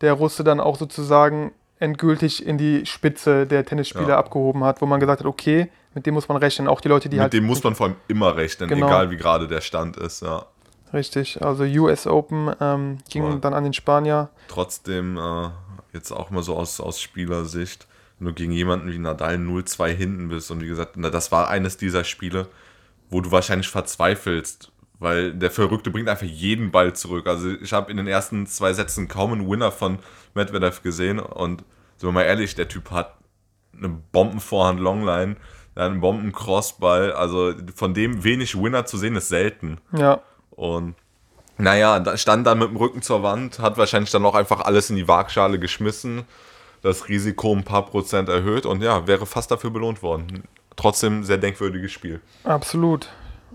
[0.00, 4.18] der Russe dann auch sozusagen endgültig in die Spitze der Tennisspieler Ja.
[4.18, 6.68] abgehoben hat, wo man gesagt hat, okay, mit dem muss man rechnen.
[6.68, 8.86] Auch die Leute, die Mit halt dem muss man vor allem immer rechnen, Genau.
[8.86, 10.22] egal wie gerade der Stand ist.
[10.22, 10.46] Ja.
[10.94, 13.40] Richtig, also US Open ähm, ging Voll.
[13.40, 14.30] dann an den Spanier.
[14.48, 15.48] Trotzdem, äh,
[15.92, 17.86] jetzt auch mal so aus, aus Spielersicht,
[18.18, 21.48] wenn du gegen jemanden wie Nadal 0-2 hinten bist und wie gesagt, na, das war
[21.48, 22.48] eines dieser Spiele,
[23.10, 24.71] wo du wahrscheinlich verzweifelst,
[25.02, 27.26] weil der Verrückte bringt einfach jeden Ball zurück.
[27.26, 29.98] Also ich habe in den ersten zwei Sätzen kaum einen Winner von
[30.34, 31.64] Medvedev gesehen und
[31.96, 33.16] sind wir mal ehrlich, der Typ hat
[33.76, 35.36] eine Bombenvorhand Longline,
[35.74, 39.78] hat einen Bomben-Crossball, also von dem wenig Winner zu sehen ist selten.
[39.92, 40.94] Ja, Und
[41.58, 44.96] naja, stand dann mit dem Rücken zur Wand, hat wahrscheinlich dann auch einfach alles in
[44.96, 46.22] die Waagschale geschmissen,
[46.80, 50.44] das Risiko ein paar Prozent erhöht und ja, wäre fast dafür belohnt worden.
[50.76, 52.20] Trotzdem sehr denkwürdiges Spiel.
[52.44, 53.08] absolut.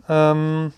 [0.10, 0.74] Ähm,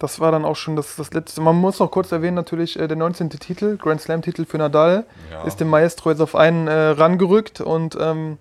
[0.00, 1.40] das war dann auch schon das, das letzte.
[1.40, 3.30] Man muss noch kurz erwähnen, natürlich äh, der 19.
[3.30, 5.44] Titel, Grand Slam-Titel für Nadal, Ja.
[5.44, 8.38] ist dem Maestro jetzt auf einen äh, rangerückt und ähm,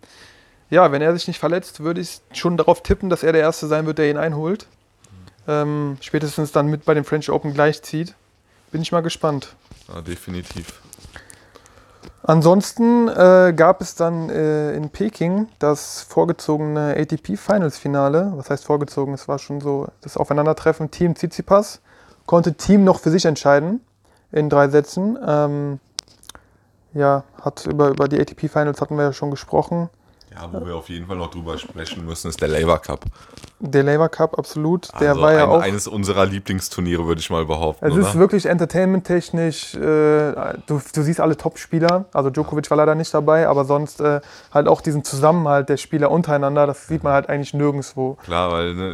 [0.71, 3.67] ja, wenn er sich nicht verletzt, würde ich schon darauf tippen, dass er der Erste
[3.67, 4.67] sein wird, der ihn einholt.
[5.47, 8.13] Ähm, spätestens dann mit bei dem French Open gleichzieht.
[8.71, 9.55] Bin ich mal gespannt.
[9.93, 10.79] Ja, definitiv.
[12.29, 18.33] Ansonsten äh, gab es dann äh, in Peking das vorgezogene ATP Finals Finale.
[18.35, 19.15] Was heißt vorgezogen?
[19.15, 20.91] Es war schon so das Aufeinandertreffen.
[20.91, 21.81] Team Tsitsipas
[22.27, 23.81] konnte Team noch für sich entscheiden
[24.31, 25.17] in drei Sätzen.
[25.25, 25.79] Ähm,
[26.93, 29.89] ja, hat über, über die ATP Finals hatten wir ja schon gesprochen.
[30.31, 33.05] Ja, wo wir auf jeden Fall noch drüber sprechen müssen, ist der Labour Cup.
[33.59, 34.87] Der Labour Cup, absolut.
[34.99, 35.61] Der Also war ja ein, auch.
[35.61, 37.85] eines unserer Lieblingsturniere, würde ich mal behaupten.
[37.85, 38.01] Es oder?
[38.03, 39.75] ist wirklich entertainment-technisch.
[39.75, 42.05] Äh, du, du siehst alle Top-Spieler.
[42.13, 44.21] Also Djokovic war leider nicht dabei, aber sonst äh,
[44.53, 46.67] halt auch diesen Zusammenhalt der Spieler untereinander.
[46.67, 48.13] Das sieht man halt eigentlich nirgendwo.
[48.23, 48.93] Klar, weil ne,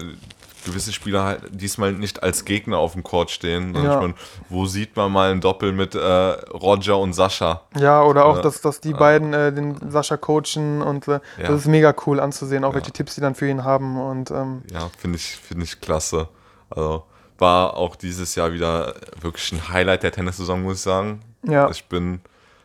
[0.66, 3.74] gewisse Spieler halt diesmal nicht als Gegner auf dem Court stehen.
[3.76, 3.94] Ja.
[3.96, 4.14] ich mein,
[4.50, 7.62] wo sieht man mal ein Doppel mit äh, Roger und Sascha?
[7.78, 8.42] Ja, oder auch, Ja.
[8.42, 12.64] dass, dass die beiden äh, den Sascha coachen und äh, das ist mega cool anzusehen,
[12.66, 13.98] auch welche Tipps die dann für ihn haben.
[14.02, 16.28] Und ähm, Ja, finde ich, finde ich klasse.
[16.70, 17.04] Also
[17.38, 21.22] war auch dieses Jahr wieder wirklich ein Highlight der Tennissaison, muss ich sagen.
[21.44, 22.22] ja, Ich bin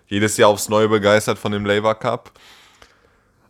[0.07, 2.33] jedes Jahr aufs Neue begeistert von dem Labour Cup.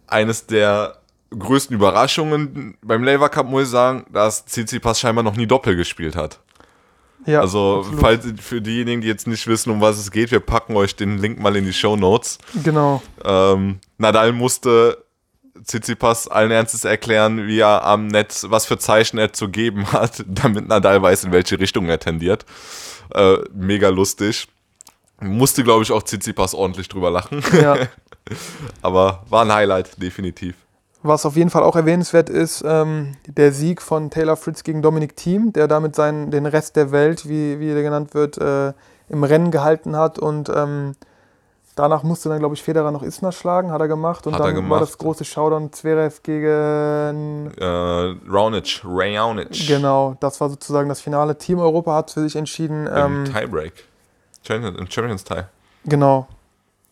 [0.06, 0.96] Eines der
[1.36, 6.16] größten Überraschungen beim Labour Cup, muss ich sagen, dass Tsitsipas scheinbar noch nie Doppel gespielt
[6.16, 6.40] hat.
[7.26, 7.40] ja.
[7.40, 8.00] Also, absolut.
[8.00, 11.18] falls für diejenigen, die jetzt nicht wissen, um was es geht, wir packen euch den
[11.18, 12.38] Link mal in die Show Notes.
[12.64, 13.02] Genau.
[13.24, 15.04] Ähm, Nadal musste
[15.64, 20.24] Tsitsipas allen Ernstes erklären, wie er am Netz, was für Zeichen er zu geben hat,
[20.26, 22.44] damit Nadal weiß, in welche Richtung er tendiert.
[23.14, 24.48] Äh, mega lustig.
[25.20, 27.42] Musste, glaube ich, auch Tsitsipas ordentlich drüber lachen.
[27.60, 27.76] Ja.
[28.82, 30.54] Aber war ein Highlight, definitiv.
[31.02, 35.16] Was auf jeden Fall auch erwähnenswert ist, ähm, der Sieg von Taylor Fritz gegen Dominic
[35.16, 38.74] Thiem, der damit seinen, den Rest der Welt, wie, wie der genannt wird, äh,
[39.08, 40.18] im Rennen gehalten hat.
[40.18, 40.92] Und ähm,
[41.74, 44.26] danach musste dann, glaube ich, Federer noch Isner schlagen, hat er gemacht.
[44.26, 44.82] Und Hat er dann war gemacht.
[44.82, 47.50] das große Showdown Zverev gegen...
[47.56, 47.64] Äh,
[48.28, 49.66] Raonic, Raonic.
[49.68, 51.38] Genau, das war sozusagen das Finale.
[51.38, 52.86] Team Europa hat für sich entschieden.
[52.86, 53.72] Im Ähm, Tiebreak.
[54.46, 55.44] Champions, Im Champions Tie.
[55.86, 56.26] genau.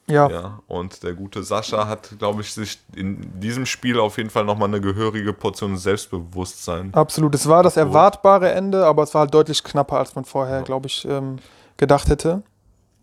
[0.09, 4.31] Ja, Ja, und der gute Sascha hat, glaube ich, sich in diesem Spiel auf jeden
[4.31, 6.95] Fall nochmal eine gehörige Portion Selbstbewusstsein.
[6.95, 7.35] absolut.
[7.35, 10.87] Es war das erwartbare Ende, aber es war halt deutlich knapper, als man vorher, glaube
[10.87, 11.37] ich, ähm,
[11.77, 12.43] gedacht hätte.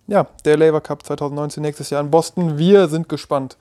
[0.07, 2.57] Ja, der Labour Cup 2019 nächstes Jahr in Boston.
[2.57, 3.57] Wir sind gespannt.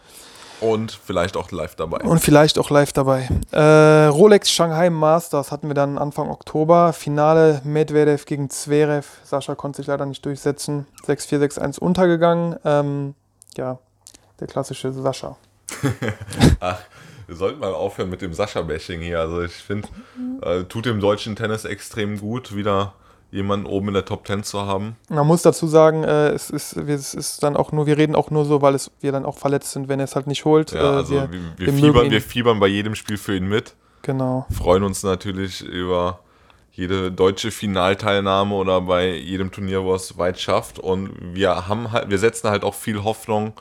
[0.61, 1.99] Und vielleicht auch live dabei.
[1.99, 3.29] Und vielleicht auch live dabei.
[3.51, 6.93] Äh, Rolex Shanghai Masters hatten wir dann Anfang Oktober.
[6.93, 9.07] Finale Medvedev gegen Zverev.
[9.25, 10.87] Sascha konnte sich leider nicht durchsetzen.
[11.07, 12.57] 6-4, 6-1 untergegangen.
[12.65, 13.15] Ähm,
[13.59, 13.79] ja,
[14.41, 15.37] der klassische Sascha.
[16.61, 16.79] Ach,
[17.27, 19.21] wir sollten mal aufhören mit dem Sascha-Bashing hier.
[19.21, 19.89] Also ich finde,
[20.43, 22.95] äh, tut dem deutschen Tennis extrem gut, wieder
[23.31, 24.97] jemanden oben in der Top 10 zu haben.
[25.09, 28.15] Man muss dazu sagen, äh, es, ist, wir- es ist dann auch nur, wir reden
[28.15, 30.45] auch nur so, weil es, wir dann auch verletzt sind, wenn er es halt nicht
[30.45, 30.71] holt.
[30.73, 33.75] Ja, Äh, also wir, wir, wir, fiebern, wir fiebern bei jedem Spiel für ihn mit.
[34.03, 34.47] genau.
[34.57, 36.21] Freuen uns natürlich über
[36.75, 40.79] jede deutsche Finalteilnahme oder bei jedem Turnier, wo er es weit schafft.
[40.79, 43.53] Und wir haben halt, wir setzen halt auch viel Hoffnung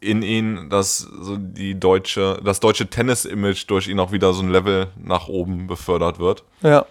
[0.00, 4.50] in ihn, dass so die deutsche, das deutsche Tennis-Image durch ihn auch wieder so ein
[4.50, 6.42] Level nach oben befördert wird.
[6.60, 6.84] Ja,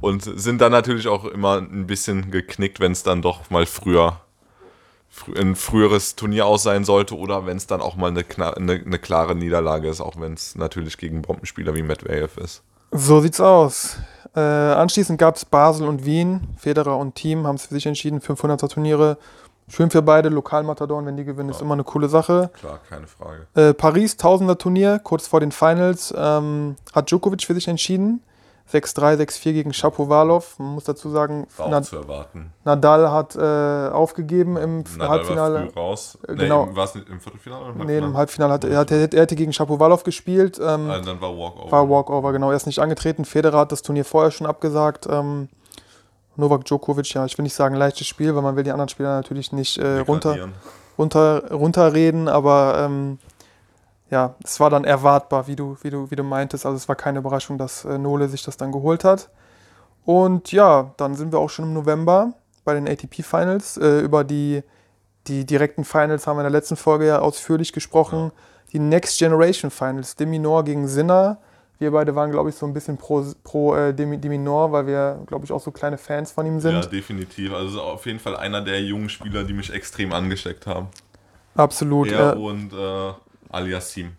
[0.00, 4.20] Und sind dann natürlich auch immer ein bisschen geknickt, wenn es dann doch mal früher
[5.16, 8.24] frü- ein früheres Turnier aus sein sollte oder wenn es dann auch mal eine,
[8.56, 12.62] eine, eine klare Niederlage ist, auch wenn es natürlich gegen Bombenspieler wie Medvedev ist.
[12.90, 13.96] so sieht's aus.
[14.34, 16.48] Äh, anschließend gab es Basel und Wien.
[16.56, 18.20] Federer und Team haben es für sich entschieden.
[18.20, 19.18] 500er Turniere.
[19.68, 20.28] Schön für beide.
[20.28, 22.50] Lokalmatadoren, wenn die gewinnen, ist immer eine coole Sache.
[22.54, 23.46] Klar, keine Frage.
[23.54, 28.22] Äh, Paris, 1000er Turnier, kurz vor den Finals, ähm, hat Djokovic für sich entschieden.
[28.70, 30.58] 6-3, 6-4 gegen Shapovalov.
[30.58, 32.52] Man muss dazu sagen, War auch Na, zu erwarten.
[32.64, 35.54] Nadal hat äh, aufgegeben im Nadal Halbfinale.
[35.54, 36.18] war früh raus.
[36.26, 36.68] Äh, Nee, genau.
[36.74, 38.52] War es nicht im Viertelfinale oder im Nee, im Halbfinale?
[38.54, 40.58] Hat er, hat, er, er hätte gegen Shapovalov gespielt.
[40.58, 41.70] Ähm, Ah, dann war Walkover.
[41.72, 42.50] war Walkover, genau.
[42.50, 43.24] Er ist nicht angetreten.
[43.24, 45.06] Federer hat das Turnier vorher schon abgesagt.
[45.10, 45.48] Ähm,
[46.36, 49.16] Novak Djokovic, ja, ich will nicht sagen leichtes Spiel, weil man will die anderen Spieler
[49.16, 50.48] natürlich nicht äh, runter,
[50.96, 53.18] runter, runterreden, aber ähm,
[54.12, 56.66] ja, es war dann erwartbar, wie du, wie du, wie du meintest.
[56.66, 59.30] Also es war keine Überraschung, dass äh, Nole sich das dann geholt hat.
[60.04, 63.78] Und ja, dann sind wir auch schon im November bei den ATP Finals.
[63.78, 64.62] Äh, über die,
[65.28, 68.32] die direkten Finals haben wir in der letzten Folge ja ausführlich gesprochen.
[68.74, 71.38] Die Next Generation Finals, Deminor gegen Sinner.
[71.78, 75.22] Wir beide waren, glaube ich, so ein bisschen pro, pro äh, Demi- Deminor, weil wir,
[75.26, 76.74] glaube ich, auch so kleine Fans von ihm sind.
[76.74, 77.54] Ja, definitiv.
[77.54, 80.88] Also auf jeden Fall einer der jungen Spieler, die mich extrem angesteckt haben.
[81.54, 82.12] Absolut.
[82.12, 83.12] Er äh, und äh,
[83.52, 84.12] Aliassim.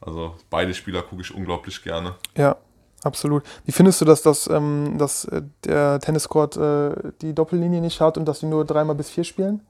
[0.00, 2.14] Also beide Spieler gucke ich unglaublich gerne.
[2.36, 2.56] Ja,
[3.02, 3.42] absolut.
[3.64, 8.16] Wie findest du, dass, das, ähm, dass äh, der Tenniscourt äh, die Doppellinie nicht hat
[8.16, 9.60] und dass die nur dreimal bis vier spielen?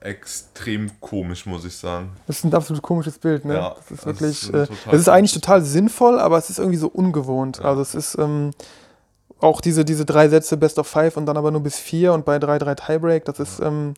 [0.00, 2.12] Extrem komisch, muss ich sagen.
[2.26, 3.54] Das ist ein absolut komisches Bild, ne?
[3.54, 4.42] Ja, das ist das wirklich.
[4.42, 7.58] ist äh, es ist eigentlich total sinnvoll, aber es ist irgendwie so ungewohnt.
[7.58, 7.64] Ja.
[7.64, 8.52] Also es ist ähm,
[9.40, 12.24] auch diese, diese drei Sätze Best of Five und dann aber nur bis vier und
[12.24, 13.60] bei 3-3 Tiebreak, das ist.
[13.60, 13.94] Ähm,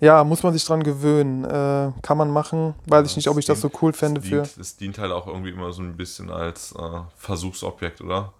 [0.00, 1.44] ja, muss man sich dran gewöhnen.
[1.44, 2.74] Äh, kann man machen.
[2.86, 4.42] Weiß ich nicht, ob ich das so cool fände es für.
[4.42, 8.32] dient, Es dient halt auch irgendwie immer so ein bisschen als äh, Versuchsobjekt, oder?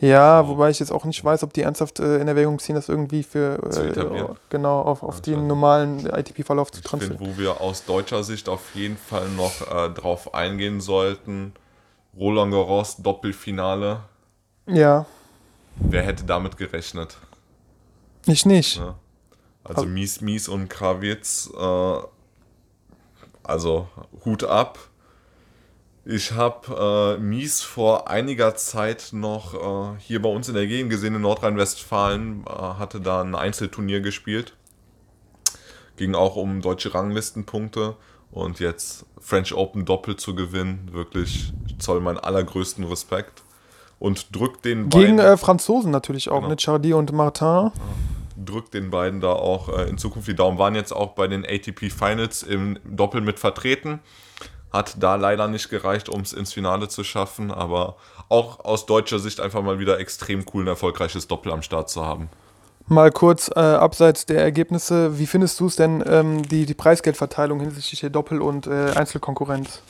[0.00, 2.88] Ja, wobei ich jetzt auch nicht weiß, ob die ernsthaft äh, in Erwägung ziehen, das
[2.88, 4.36] irgendwie für äh, etablieren.
[4.50, 7.36] genau auf, auf Ja, den normalen ITP-Verlauf zu Ich finde, transferieren.
[7.36, 11.52] wo wir aus deutscher Sicht auf jeden Fall noch äh, drauf eingehen sollten,
[12.18, 14.00] Roland Garros Doppelfinale.
[14.66, 15.06] Ja,
[15.76, 17.16] Wer hätte damit gerechnet?
[18.26, 18.80] ich nicht.
[18.80, 18.94] Ne?
[19.64, 21.96] Also Mies, Mies und Krawitz, äh,
[23.42, 23.88] also
[24.24, 24.78] Hut ab.
[26.06, 30.90] Ich habe äh, Mies vor einiger Zeit noch äh, hier bei uns in der Gegend
[30.90, 34.54] gesehen, in Nordrhein-Westfalen, äh, hatte da ein Einzelturnier gespielt.
[35.96, 37.96] Ging auch um deutsche Ranglistenpunkte
[38.32, 43.42] und jetzt French Open Doppel zu gewinnen, wirklich zoll meinen allergrößten Respekt.
[44.00, 46.48] Und drückt den Gegen äh, Franzosen natürlich auch, Genau.
[46.48, 47.70] mit Chardy und Martin.
[48.44, 50.58] Drückt den beiden da auch äh, in Zukunft die Daumen.
[50.58, 54.00] Waren jetzt auch bei den ATP Finals im Doppel mit vertreten.
[54.72, 57.96] Hat da leider nicht gereicht, um es ins Finale zu schaffen, aber
[58.28, 62.04] auch aus deutscher Sicht einfach mal wieder extrem cool, ein erfolgreiches Doppel am Start zu
[62.04, 62.28] haben.
[62.86, 67.60] Mal kurz äh, abseits der Ergebnisse, wie findest du es denn, ähm, die, die Preisgeldverteilung
[67.60, 69.80] hinsichtlich der Doppel- und äh, Einzelkonkurrenz?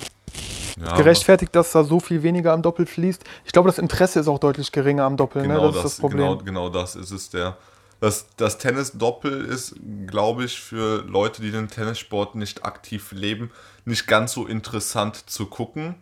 [0.81, 3.23] Ja, Gerechtfertigt, dass da so viel weniger am Doppel fließt?
[3.45, 5.61] Ich glaube, das Interesse ist auch deutlich geringer am Doppel, Genau, ne?
[5.61, 6.21] Das, das, ist das Problem.
[6.21, 7.31] Genau, genau das ist es.
[7.31, 7.57] Der,
[8.01, 9.77] das, das Tennis-Doppel ist,
[10.07, 13.51] glaube ich, für Leute, die den Tennissport nicht aktiv leben,
[13.85, 15.95] nicht ganz so interessant zu gucken,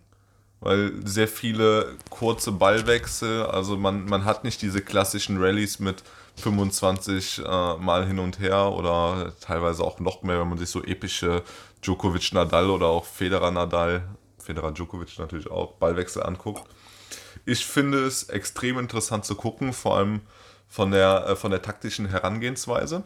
[0.61, 6.03] weil sehr viele kurze Ballwechsel, also man, man hat nicht diese klassischen Rallyes mit
[6.37, 10.83] 25 äh, Mal hin und her oder teilweise auch noch mehr, wenn man sich so
[10.83, 11.43] epische
[11.83, 14.05] Djokovic-Nadal oder auch Federer-Nadal,
[14.39, 16.63] Federer-Djokovic natürlich auch, Ballwechsel anguckt.
[17.45, 20.21] Ich finde es extrem interessant zu gucken, vor allem
[20.73, 23.03] von der, äh, von der taktischen Herangehensweise.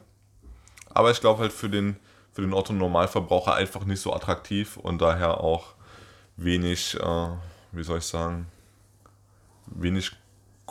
[0.94, 1.96] Aber ich glaube halt für den,
[2.32, 5.74] für den Otto-Normalverbraucher einfach nicht so attraktiv und daher auch
[6.36, 7.28] wenig, äh,
[7.72, 8.46] wie soll ich sagen,
[9.66, 10.12] wenig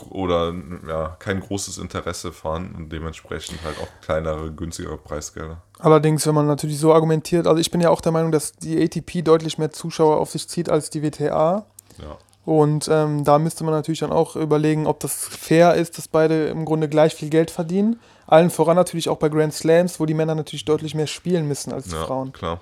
[0.09, 0.53] oder
[0.87, 5.61] ja, kein großes Interesse vorhanden und dementsprechend halt auch kleinere, günstigere Preisgelder.
[5.79, 8.81] Allerdings, wenn man natürlich so argumentiert, also ich bin ja auch der Meinung, dass die
[8.81, 11.65] ATP deutlich mehr Zuschauer auf sich zieht als die WTA.
[11.97, 12.17] Ja.
[12.45, 16.45] Und ähm, da müsste man natürlich dann auch überlegen, ob das fair ist, dass beide
[16.45, 17.99] im Grunde gleich viel Geld verdienen.
[18.27, 21.73] Allen voran natürlich auch bei Grand Slams, wo die Männer natürlich deutlich mehr spielen müssen
[21.73, 22.33] als die ja, Frauen.
[22.33, 22.61] klar.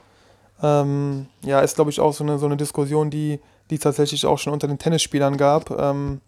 [0.62, 4.26] Ähm, ja, ist glaube ich auch so eine, so eine Diskussion, die die es tatsächlich
[4.26, 5.72] auch schon unter den Tennisspielern gab.
[5.72, 6.22] Ähm,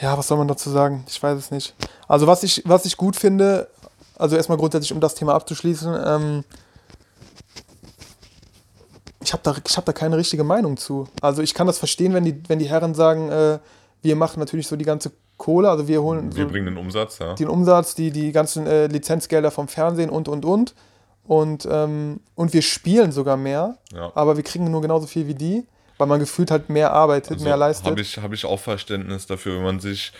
[0.00, 1.04] ja, was soll man dazu sagen?
[1.08, 1.74] Ich weiß es nicht.
[2.06, 3.68] Also was ich, was ich gut finde,
[4.18, 6.44] also erstmal grundsätzlich, um das Thema abzuschließen, ähm,
[9.26, 11.08] ich habe da, ich hab da keine richtige Meinung zu.
[11.20, 13.58] Also ich kann das verstehen, wenn die, wenn die Herren sagen, äh,
[14.02, 17.18] wir machen natürlich so die ganze Kohle, also wir holen Wir so bringen den Umsatz,
[17.18, 17.34] ja.
[17.34, 20.74] den Umsatz, die, die ganzen äh, Lizenzgelder vom Fernsehen und, und, und.
[21.26, 24.12] Und, ähm, und wir spielen sogar mehr, ja.
[24.14, 25.66] aber wir kriegen nur genauso viel wie die,
[25.98, 27.86] weil man gefühlt halt mehr arbeitet, mehr leistet.
[27.86, 30.12] Habe Also ich, hab ich auch Verständnis dafür, wenn man sich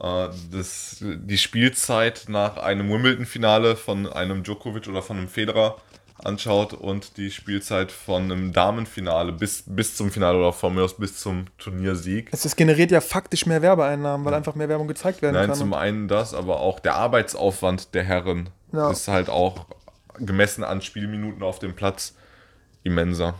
[0.00, 5.76] äh, das, die Spielzeit nach einem Wimbledon-Finale von einem Djokovic oder von einem Federer
[6.24, 10.94] anschaut und die Spielzeit von einem Damenfinale bis, bis zum Finale oder von mir aus
[10.96, 12.28] bis zum Turniersieg.
[12.32, 15.56] es, es generiert ja faktisch mehr Werbeeinnahmen, weil einfach mehr Werbung gezeigt werden Nein, kann.
[15.58, 18.90] zum einen das, aber auch der Arbeitsaufwand der Herren Ja.
[18.90, 19.66] ist halt auch
[20.18, 22.14] gemessen an Spielminuten auf dem Platz
[22.82, 23.34] immenser.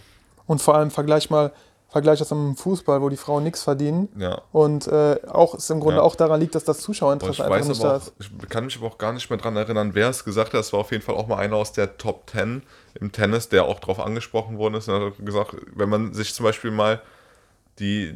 [0.46, 1.52] Und vor allem vergleich mal,
[1.90, 4.08] vergleich das mit dem Fußball, wo die Frauen nichts verdienen.
[4.16, 4.42] Ja.
[4.52, 6.02] Und äh, auch es im Grunde Ja.
[6.02, 8.12] auch daran liegt, dass das Zuschauerinteresse einfach nicht da ist.
[8.18, 10.60] ich kann mich aber auch gar nicht mehr dran erinnern, wer es gesagt hat.
[10.60, 12.62] Es war auf jeden Fall auch mal einer aus der Top 10
[13.00, 14.88] im Tennis, der auch darauf angesprochen worden ist.
[14.88, 17.00] Und er hat gesagt, wenn man sich zum Beispiel mal
[17.78, 18.14] die,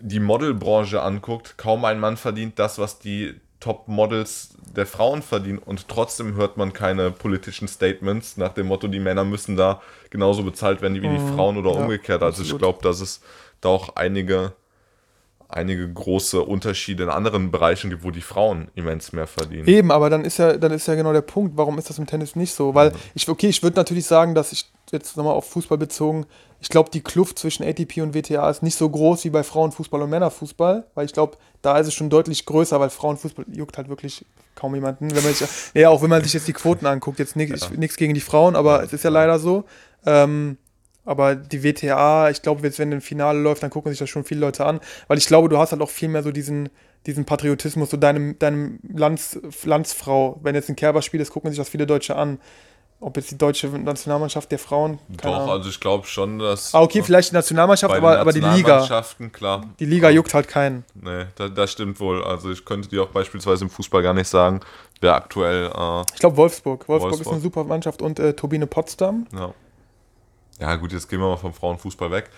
[0.00, 5.58] die Modelbranche anguckt, kaum ein Mann verdient das, was die Top-Models der Frauen verdienen.
[5.58, 10.42] Und trotzdem hört man keine politischen Statements nach dem Motto, die Männer müssen da genauso
[10.42, 11.76] bezahlt werden wie die Frauen oder Mhm.
[11.76, 12.22] ja, umgekehrt.
[12.22, 12.60] Also ich absolut.
[12.60, 13.20] glaube, dass es
[13.60, 14.52] da auch einige
[15.54, 19.68] einige große Unterschiede in anderen Bereichen gibt, wo die Frauen immens mehr verdienen.
[19.68, 22.06] Eben, aber dann ist ja, dann ist ja genau der Punkt, warum ist das im
[22.06, 22.74] Tennis nicht so?
[22.74, 26.26] Weil ich, okay, ich würde natürlich sagen, dass ich jetzt nochmal auf Fußball bezogen,
[26.60, 30.00] ich glaube, die Kluft zwischen ATP und WTA ist nicht so groß wie bei Frauenfußball
[30.00, 33.90] und Männerfußball, weil ich glaube, da ist es schon deutlich größer, weil Frauenfußball juckt halt
[33.90, 35.14] wirklich kaum jemanden.
[35.14, 37.96] Wenn man sich, ja, auch wenn man sich jetzt die Quoten anguckt, jetzt nichts nichts
[37.96, 39.64] gegen die Frauen, aber es ist ja leider so.
[40.06, 40.56] Ähm,
[41.04, 44.24] aber die WTA, ich glaube, jetzt, wenn ein Finale läuft, dann gucken sich das schon
[44.24, 46.68] viele Leute an, weil ich glaube, du hast halt auch viel mehr so diesen,
[47.06, 50.38] diesen Patriotismus, so deinem, deinem Lands, Landsfrau.
[50.42, 52.38] Wenn jetzt ein Kerber-Spiel ist, gucken sich das viele Deutsche an.
[53.00, 55.50] Ob jetzt die deutsche Nationalmannschaft der Frauen, keine Doch, Ahnung.
[55.50, 59.04] also ich glaube schon, dass Ah, okay, vielleicht die Nationalmannschaft, aber, aber die Liga.
[59.32, 59.64] Klar.
[59.78, 60.84] Die Liga juckt halt keinen.
[60.94, 62.24] Nee, da, das stimmt wohl.
[62.24, 64.60] Also ich könnte dir auch beispielsweise im Fußball gar nicht sagen,
[65.02, 66.88] wer aktuell äh, Ich glaube Wolfsburg.
[66.88, 67.12] Wolfsburg.
[67.12, 67.32] ist Wolfsburg.
[67.34, 69.26] eine super Mannschaft und äh, Turbine Potsdam.
[69.34, 69.52] ja.
[70.60, 72.30] Ja gut, jetzt gehen wir mal vom Frauenfußball weg.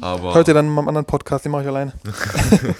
[0.00, 1.92] Aber Hört ihr dann in meinem anderen Podcast, den mache ich alleine.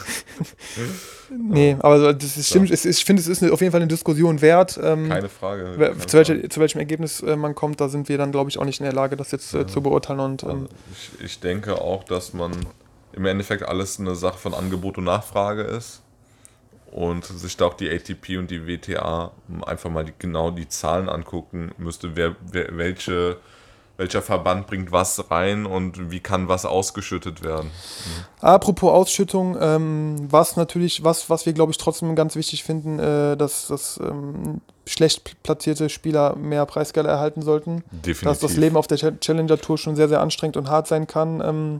[1.30, 3.88] nee, aber das ist, stimmt, es ist, ich finde, es ist auf jeden Fall eine
[3.88, 4.78] Diskussion wert.
[4.82, 5.74] Ähm, keine Frage.
[5.76, 6.48] keine zu, welcher, Frage.
[6.48, 8.84] zu welchem Ergebnis äh, man kommt, da sind wir dann, glaube ich, auch nicht in
[8.84, 10.20] der Lage, das jetzt äh, zu beurteilen.
[10.20, 10.68] Und ähm, Also
[11.18, 12.52] ich, ich denke auch, dass man
[13.12, 16.02] im Endeffekt alles eine Sache von Angebot und Nachfrage ist.
[16.90, 19.30] Und sich da auch die ATP und die WTA
[19.64, 23.38] einfach mal die, genau die Zahlen angucken müsste, wer, wer, welche,
[24.02, 27.70] welcher Verband bringt was rein und wie kann was ausgeschüttet werden.
[28.40, 33.36] Apropos Ausschüttung, ähm, was natürlich, was, was wir, glaube ich, trotzdem ganz wichtig finden, äh,
[33.36, 37.84] dass, dass ähm, schlecht platzierte Spieler mehr Preisgelder erhalten sollten.
[37.92, 38.22] Definitiv.
[38.22, 41.06] Dass das Leben auf der Ch- Challenger Tour schon sehr, sehr anstrengend und hart sein
[41.06, 41.40] kann.
[41.40, 41.78] Ähm,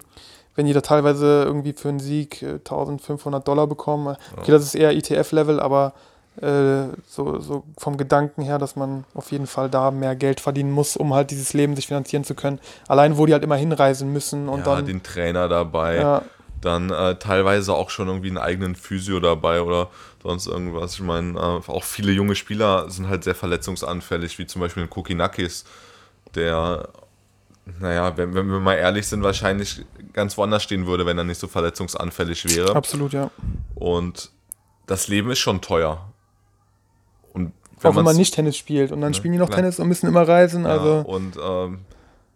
[0.55, 4.17] wenn die da teilweise irgendwie für einen Sieg äh, 1500 Dollar bekommen.
[4.37, 5.93] Okay, das ist eher ITF-Level, aber
[6.41, 10.71] äh, so, so vom Gedanken her, dass man auf jeden Fall da mehr Geld verdienen
[10.71, 12.59] muss, um halt dieses Leben sich finanzieren zu können.
[12.89, 14.87] Allein, wo die halt immer hinreisen müssen und ja, dann.
[14.87, 15.97] den Trainer dabei.
[15.97, 16.23] ja,
[16.63, 19.91] dann äh, teilweise auch schon irgendwie einen eigenen Physio dabei oder
[20.23, 20.95] sonst irgendwas.
[20.95, 24.91] Ich meine, äh, auch viele junge Spieler sind halt sehr verletzungsanfällig, wie zum Beispiel ein
[24.91, 25.65] Kokinakis,
[26.35, 26.89] der,
[27.81, 31.41] naja, wenn, wenn wir mal ehrlich sind, wahrscheinlich ganz woanders stehen würde, wenn er nicht
[31.41, 32.75] so verletzungsanfällig wäre.
[32.75, 33.31] absolut, ja.
[33.75, 34.31] Und
[34.87, 36.12] das Leben ist schon teuer.
[37.91, 38.93] Auch wenn man nicht Tennis spielt.
[38.93, 39.59] Und dann Ne, spielen die noch klar.
[39.61, 40.65] Tennis und müssen immer reisen.
[40.65, 41.79] Ja, Also, und ähm,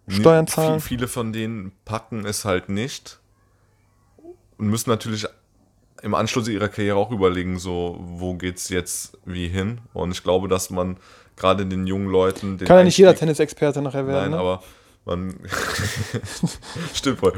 [0.08, 0.78] Steuern nie- zahlen.
[0.80, 3.18] vi- Viele von denen packen es halt nicht
[4.58, 5.26] und müssen natürlich
[6.02, 9.80] im Anschluss ihrer Karriere auch überlegen, so wo geht's jetzt wie hin.
[9.94, 10.96] Und ich glaube, dass man
[11.36, 14.22] gerade den jungen Leuten den kann ja nicht jeder Tennisexperte nachher werden.
[14.22, 14.38] Nein, ne?
[14.38, 14.62] aber
[15.04, 15.34] man
[16.94, 17.32] stimmt voll.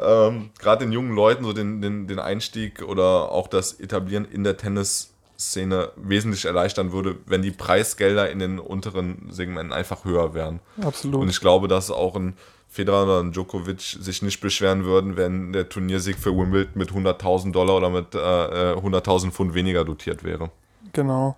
[0.00, 4.44] Ähm, Gerade den jungen Leuten so den, den, den Einstieg oder auch das Etablieren in
[4.44, 4.56] der
[5.36, 10.60] Tennisszene wesentlich erleichtern würde, wenn die Preisgelder in den unteren Segmenten einfach höher wären.
[10.82, 11.20] Absolut.
[11.20, 12.36] Und ich glaube, dass auch ein
[12.68, 17.52] Federer oder ein Djokovic sich nicht beschweren würden, wenn der Turniersieg für Wimbledon mit 100.000
[17.52, 20.50] Dollar oder mit äh, 100.000 Pfund weniger dotiert wäre.
[20.92, 21.36] Genau.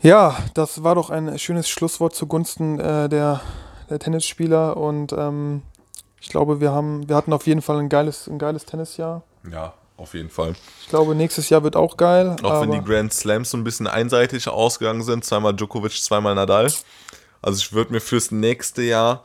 [0.00, 3.40] Ja, das war doch ein schönes Schlusswort zugunsten äh, der,
[3.88, 5.62] der Tennisspieler und ähm,
[6.20, 9.22] ich glaube, wir haben, wir hatten auf jeden Fall ein geiles, ein geiles Tennisjahr.
[9.50, 10.54] Ja, auf jeden Fall.
[10.82, 12.36] Ich glaube, nächstes Jahr wird auch geil.
[12.42, 16.70] Auch wenn die Grand Slams so ein bisschen einseitig ausgegangen sind, zweimal Djokovic, zweimal Nadal.
[17.42, 19.22] Also ich würde mir fürs nächste Jahr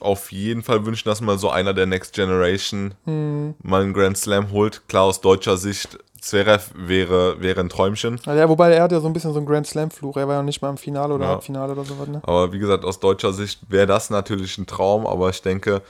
[0.00, 3.54] auf jeden Fall wünschen, dass mal so einer der Next Generation Hm.
[3.62, 4.82] mal einen Grand Slam holt.
[4.88, 8.18] Klar, aus deutscher Sicht, Zverev wäre, wäre ein Träumchen.
[8.26, 10.16] Also ja, wobei er hat ja so ein bisschen so einen Grand Slam-Fluch.
[10.16, 11.30] Er war ja nicht mal im Finale oder Ja.
[11.32, 12.08] Halbfinale oder sowas.
[12.08, 12.20] Ne?
[12.24, 15.82] Aber wie gesagt, aus deutscher Sicht wäre das natürlich ein Traum, aber ich denke,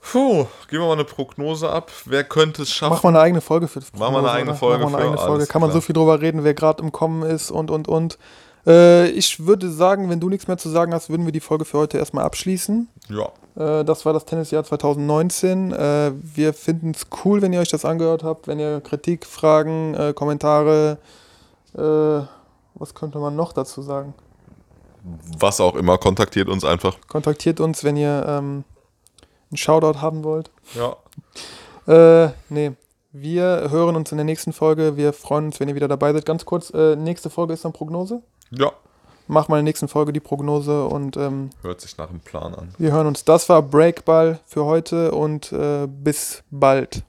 [0.00, 1.90] puh, geben wir mal eine Prognose ab.
[2.04, 2.94] Wer könnte es schaffen?
[2.94, 4.58] Mach mal eine eigene Folge für Machen wir eine eigene oder?
[4.58, 5.46] Folge Mach mal eine eigene Folge.
[5.46, 5.80] Kann man klar.
[5.80, 8.18] so viel drüber reden, wer gerade im Kommen ist und und und.
[8.66, 11.64] Äh, ich würde sagen, wenn du nichts mehr zu sagen hast, würden wir die Folge
[11.64, 12.88] für heute erstmal abschließen.
[13.08, 15.72] Ja, Äh, das war das Tennisjahr 2019.
[15.72, 18.46] Äh, wir finden es cool, wenn ihr euch das angehört habt.
[18.46, 20.98] Wenn ihr Kritik, Fragen, äh, Kommentare,
[21.74, 21.80] äh,
[22.74, 24.14] was könnte man noch dazu sagen?
[25.38, 26.96] was auch immer, kontaktiert uns einfach.
[27.08, 28.64] Kontaktiert uns, wenn ihr ähm,
[29.50, 30.50] einen Shoutout haben wollt.
[30.74, 30.96] Ja,
[31.86, 32.72] Äh, nee.
[33.12, 34.96] Wir hören uns in der nächsten Folge.
[34.98, 36.26] Wir freuen uns, wenn ihr wieder dabei seid.
[36.26, 38.22] Ganz kurz, äh, nächste Folge ist dann Prognose.
[38.50, 38.70] ja,
[39.30, 42.54] Mach mal in der nächsten Folge die Prognose und ähm, hört sich nach einem Plan
[42.54, 42.74] an.
[42.78, 43.24] wir hören uns.
[43.24, 47.02] Das war Breakball für heute und äh, bis bald.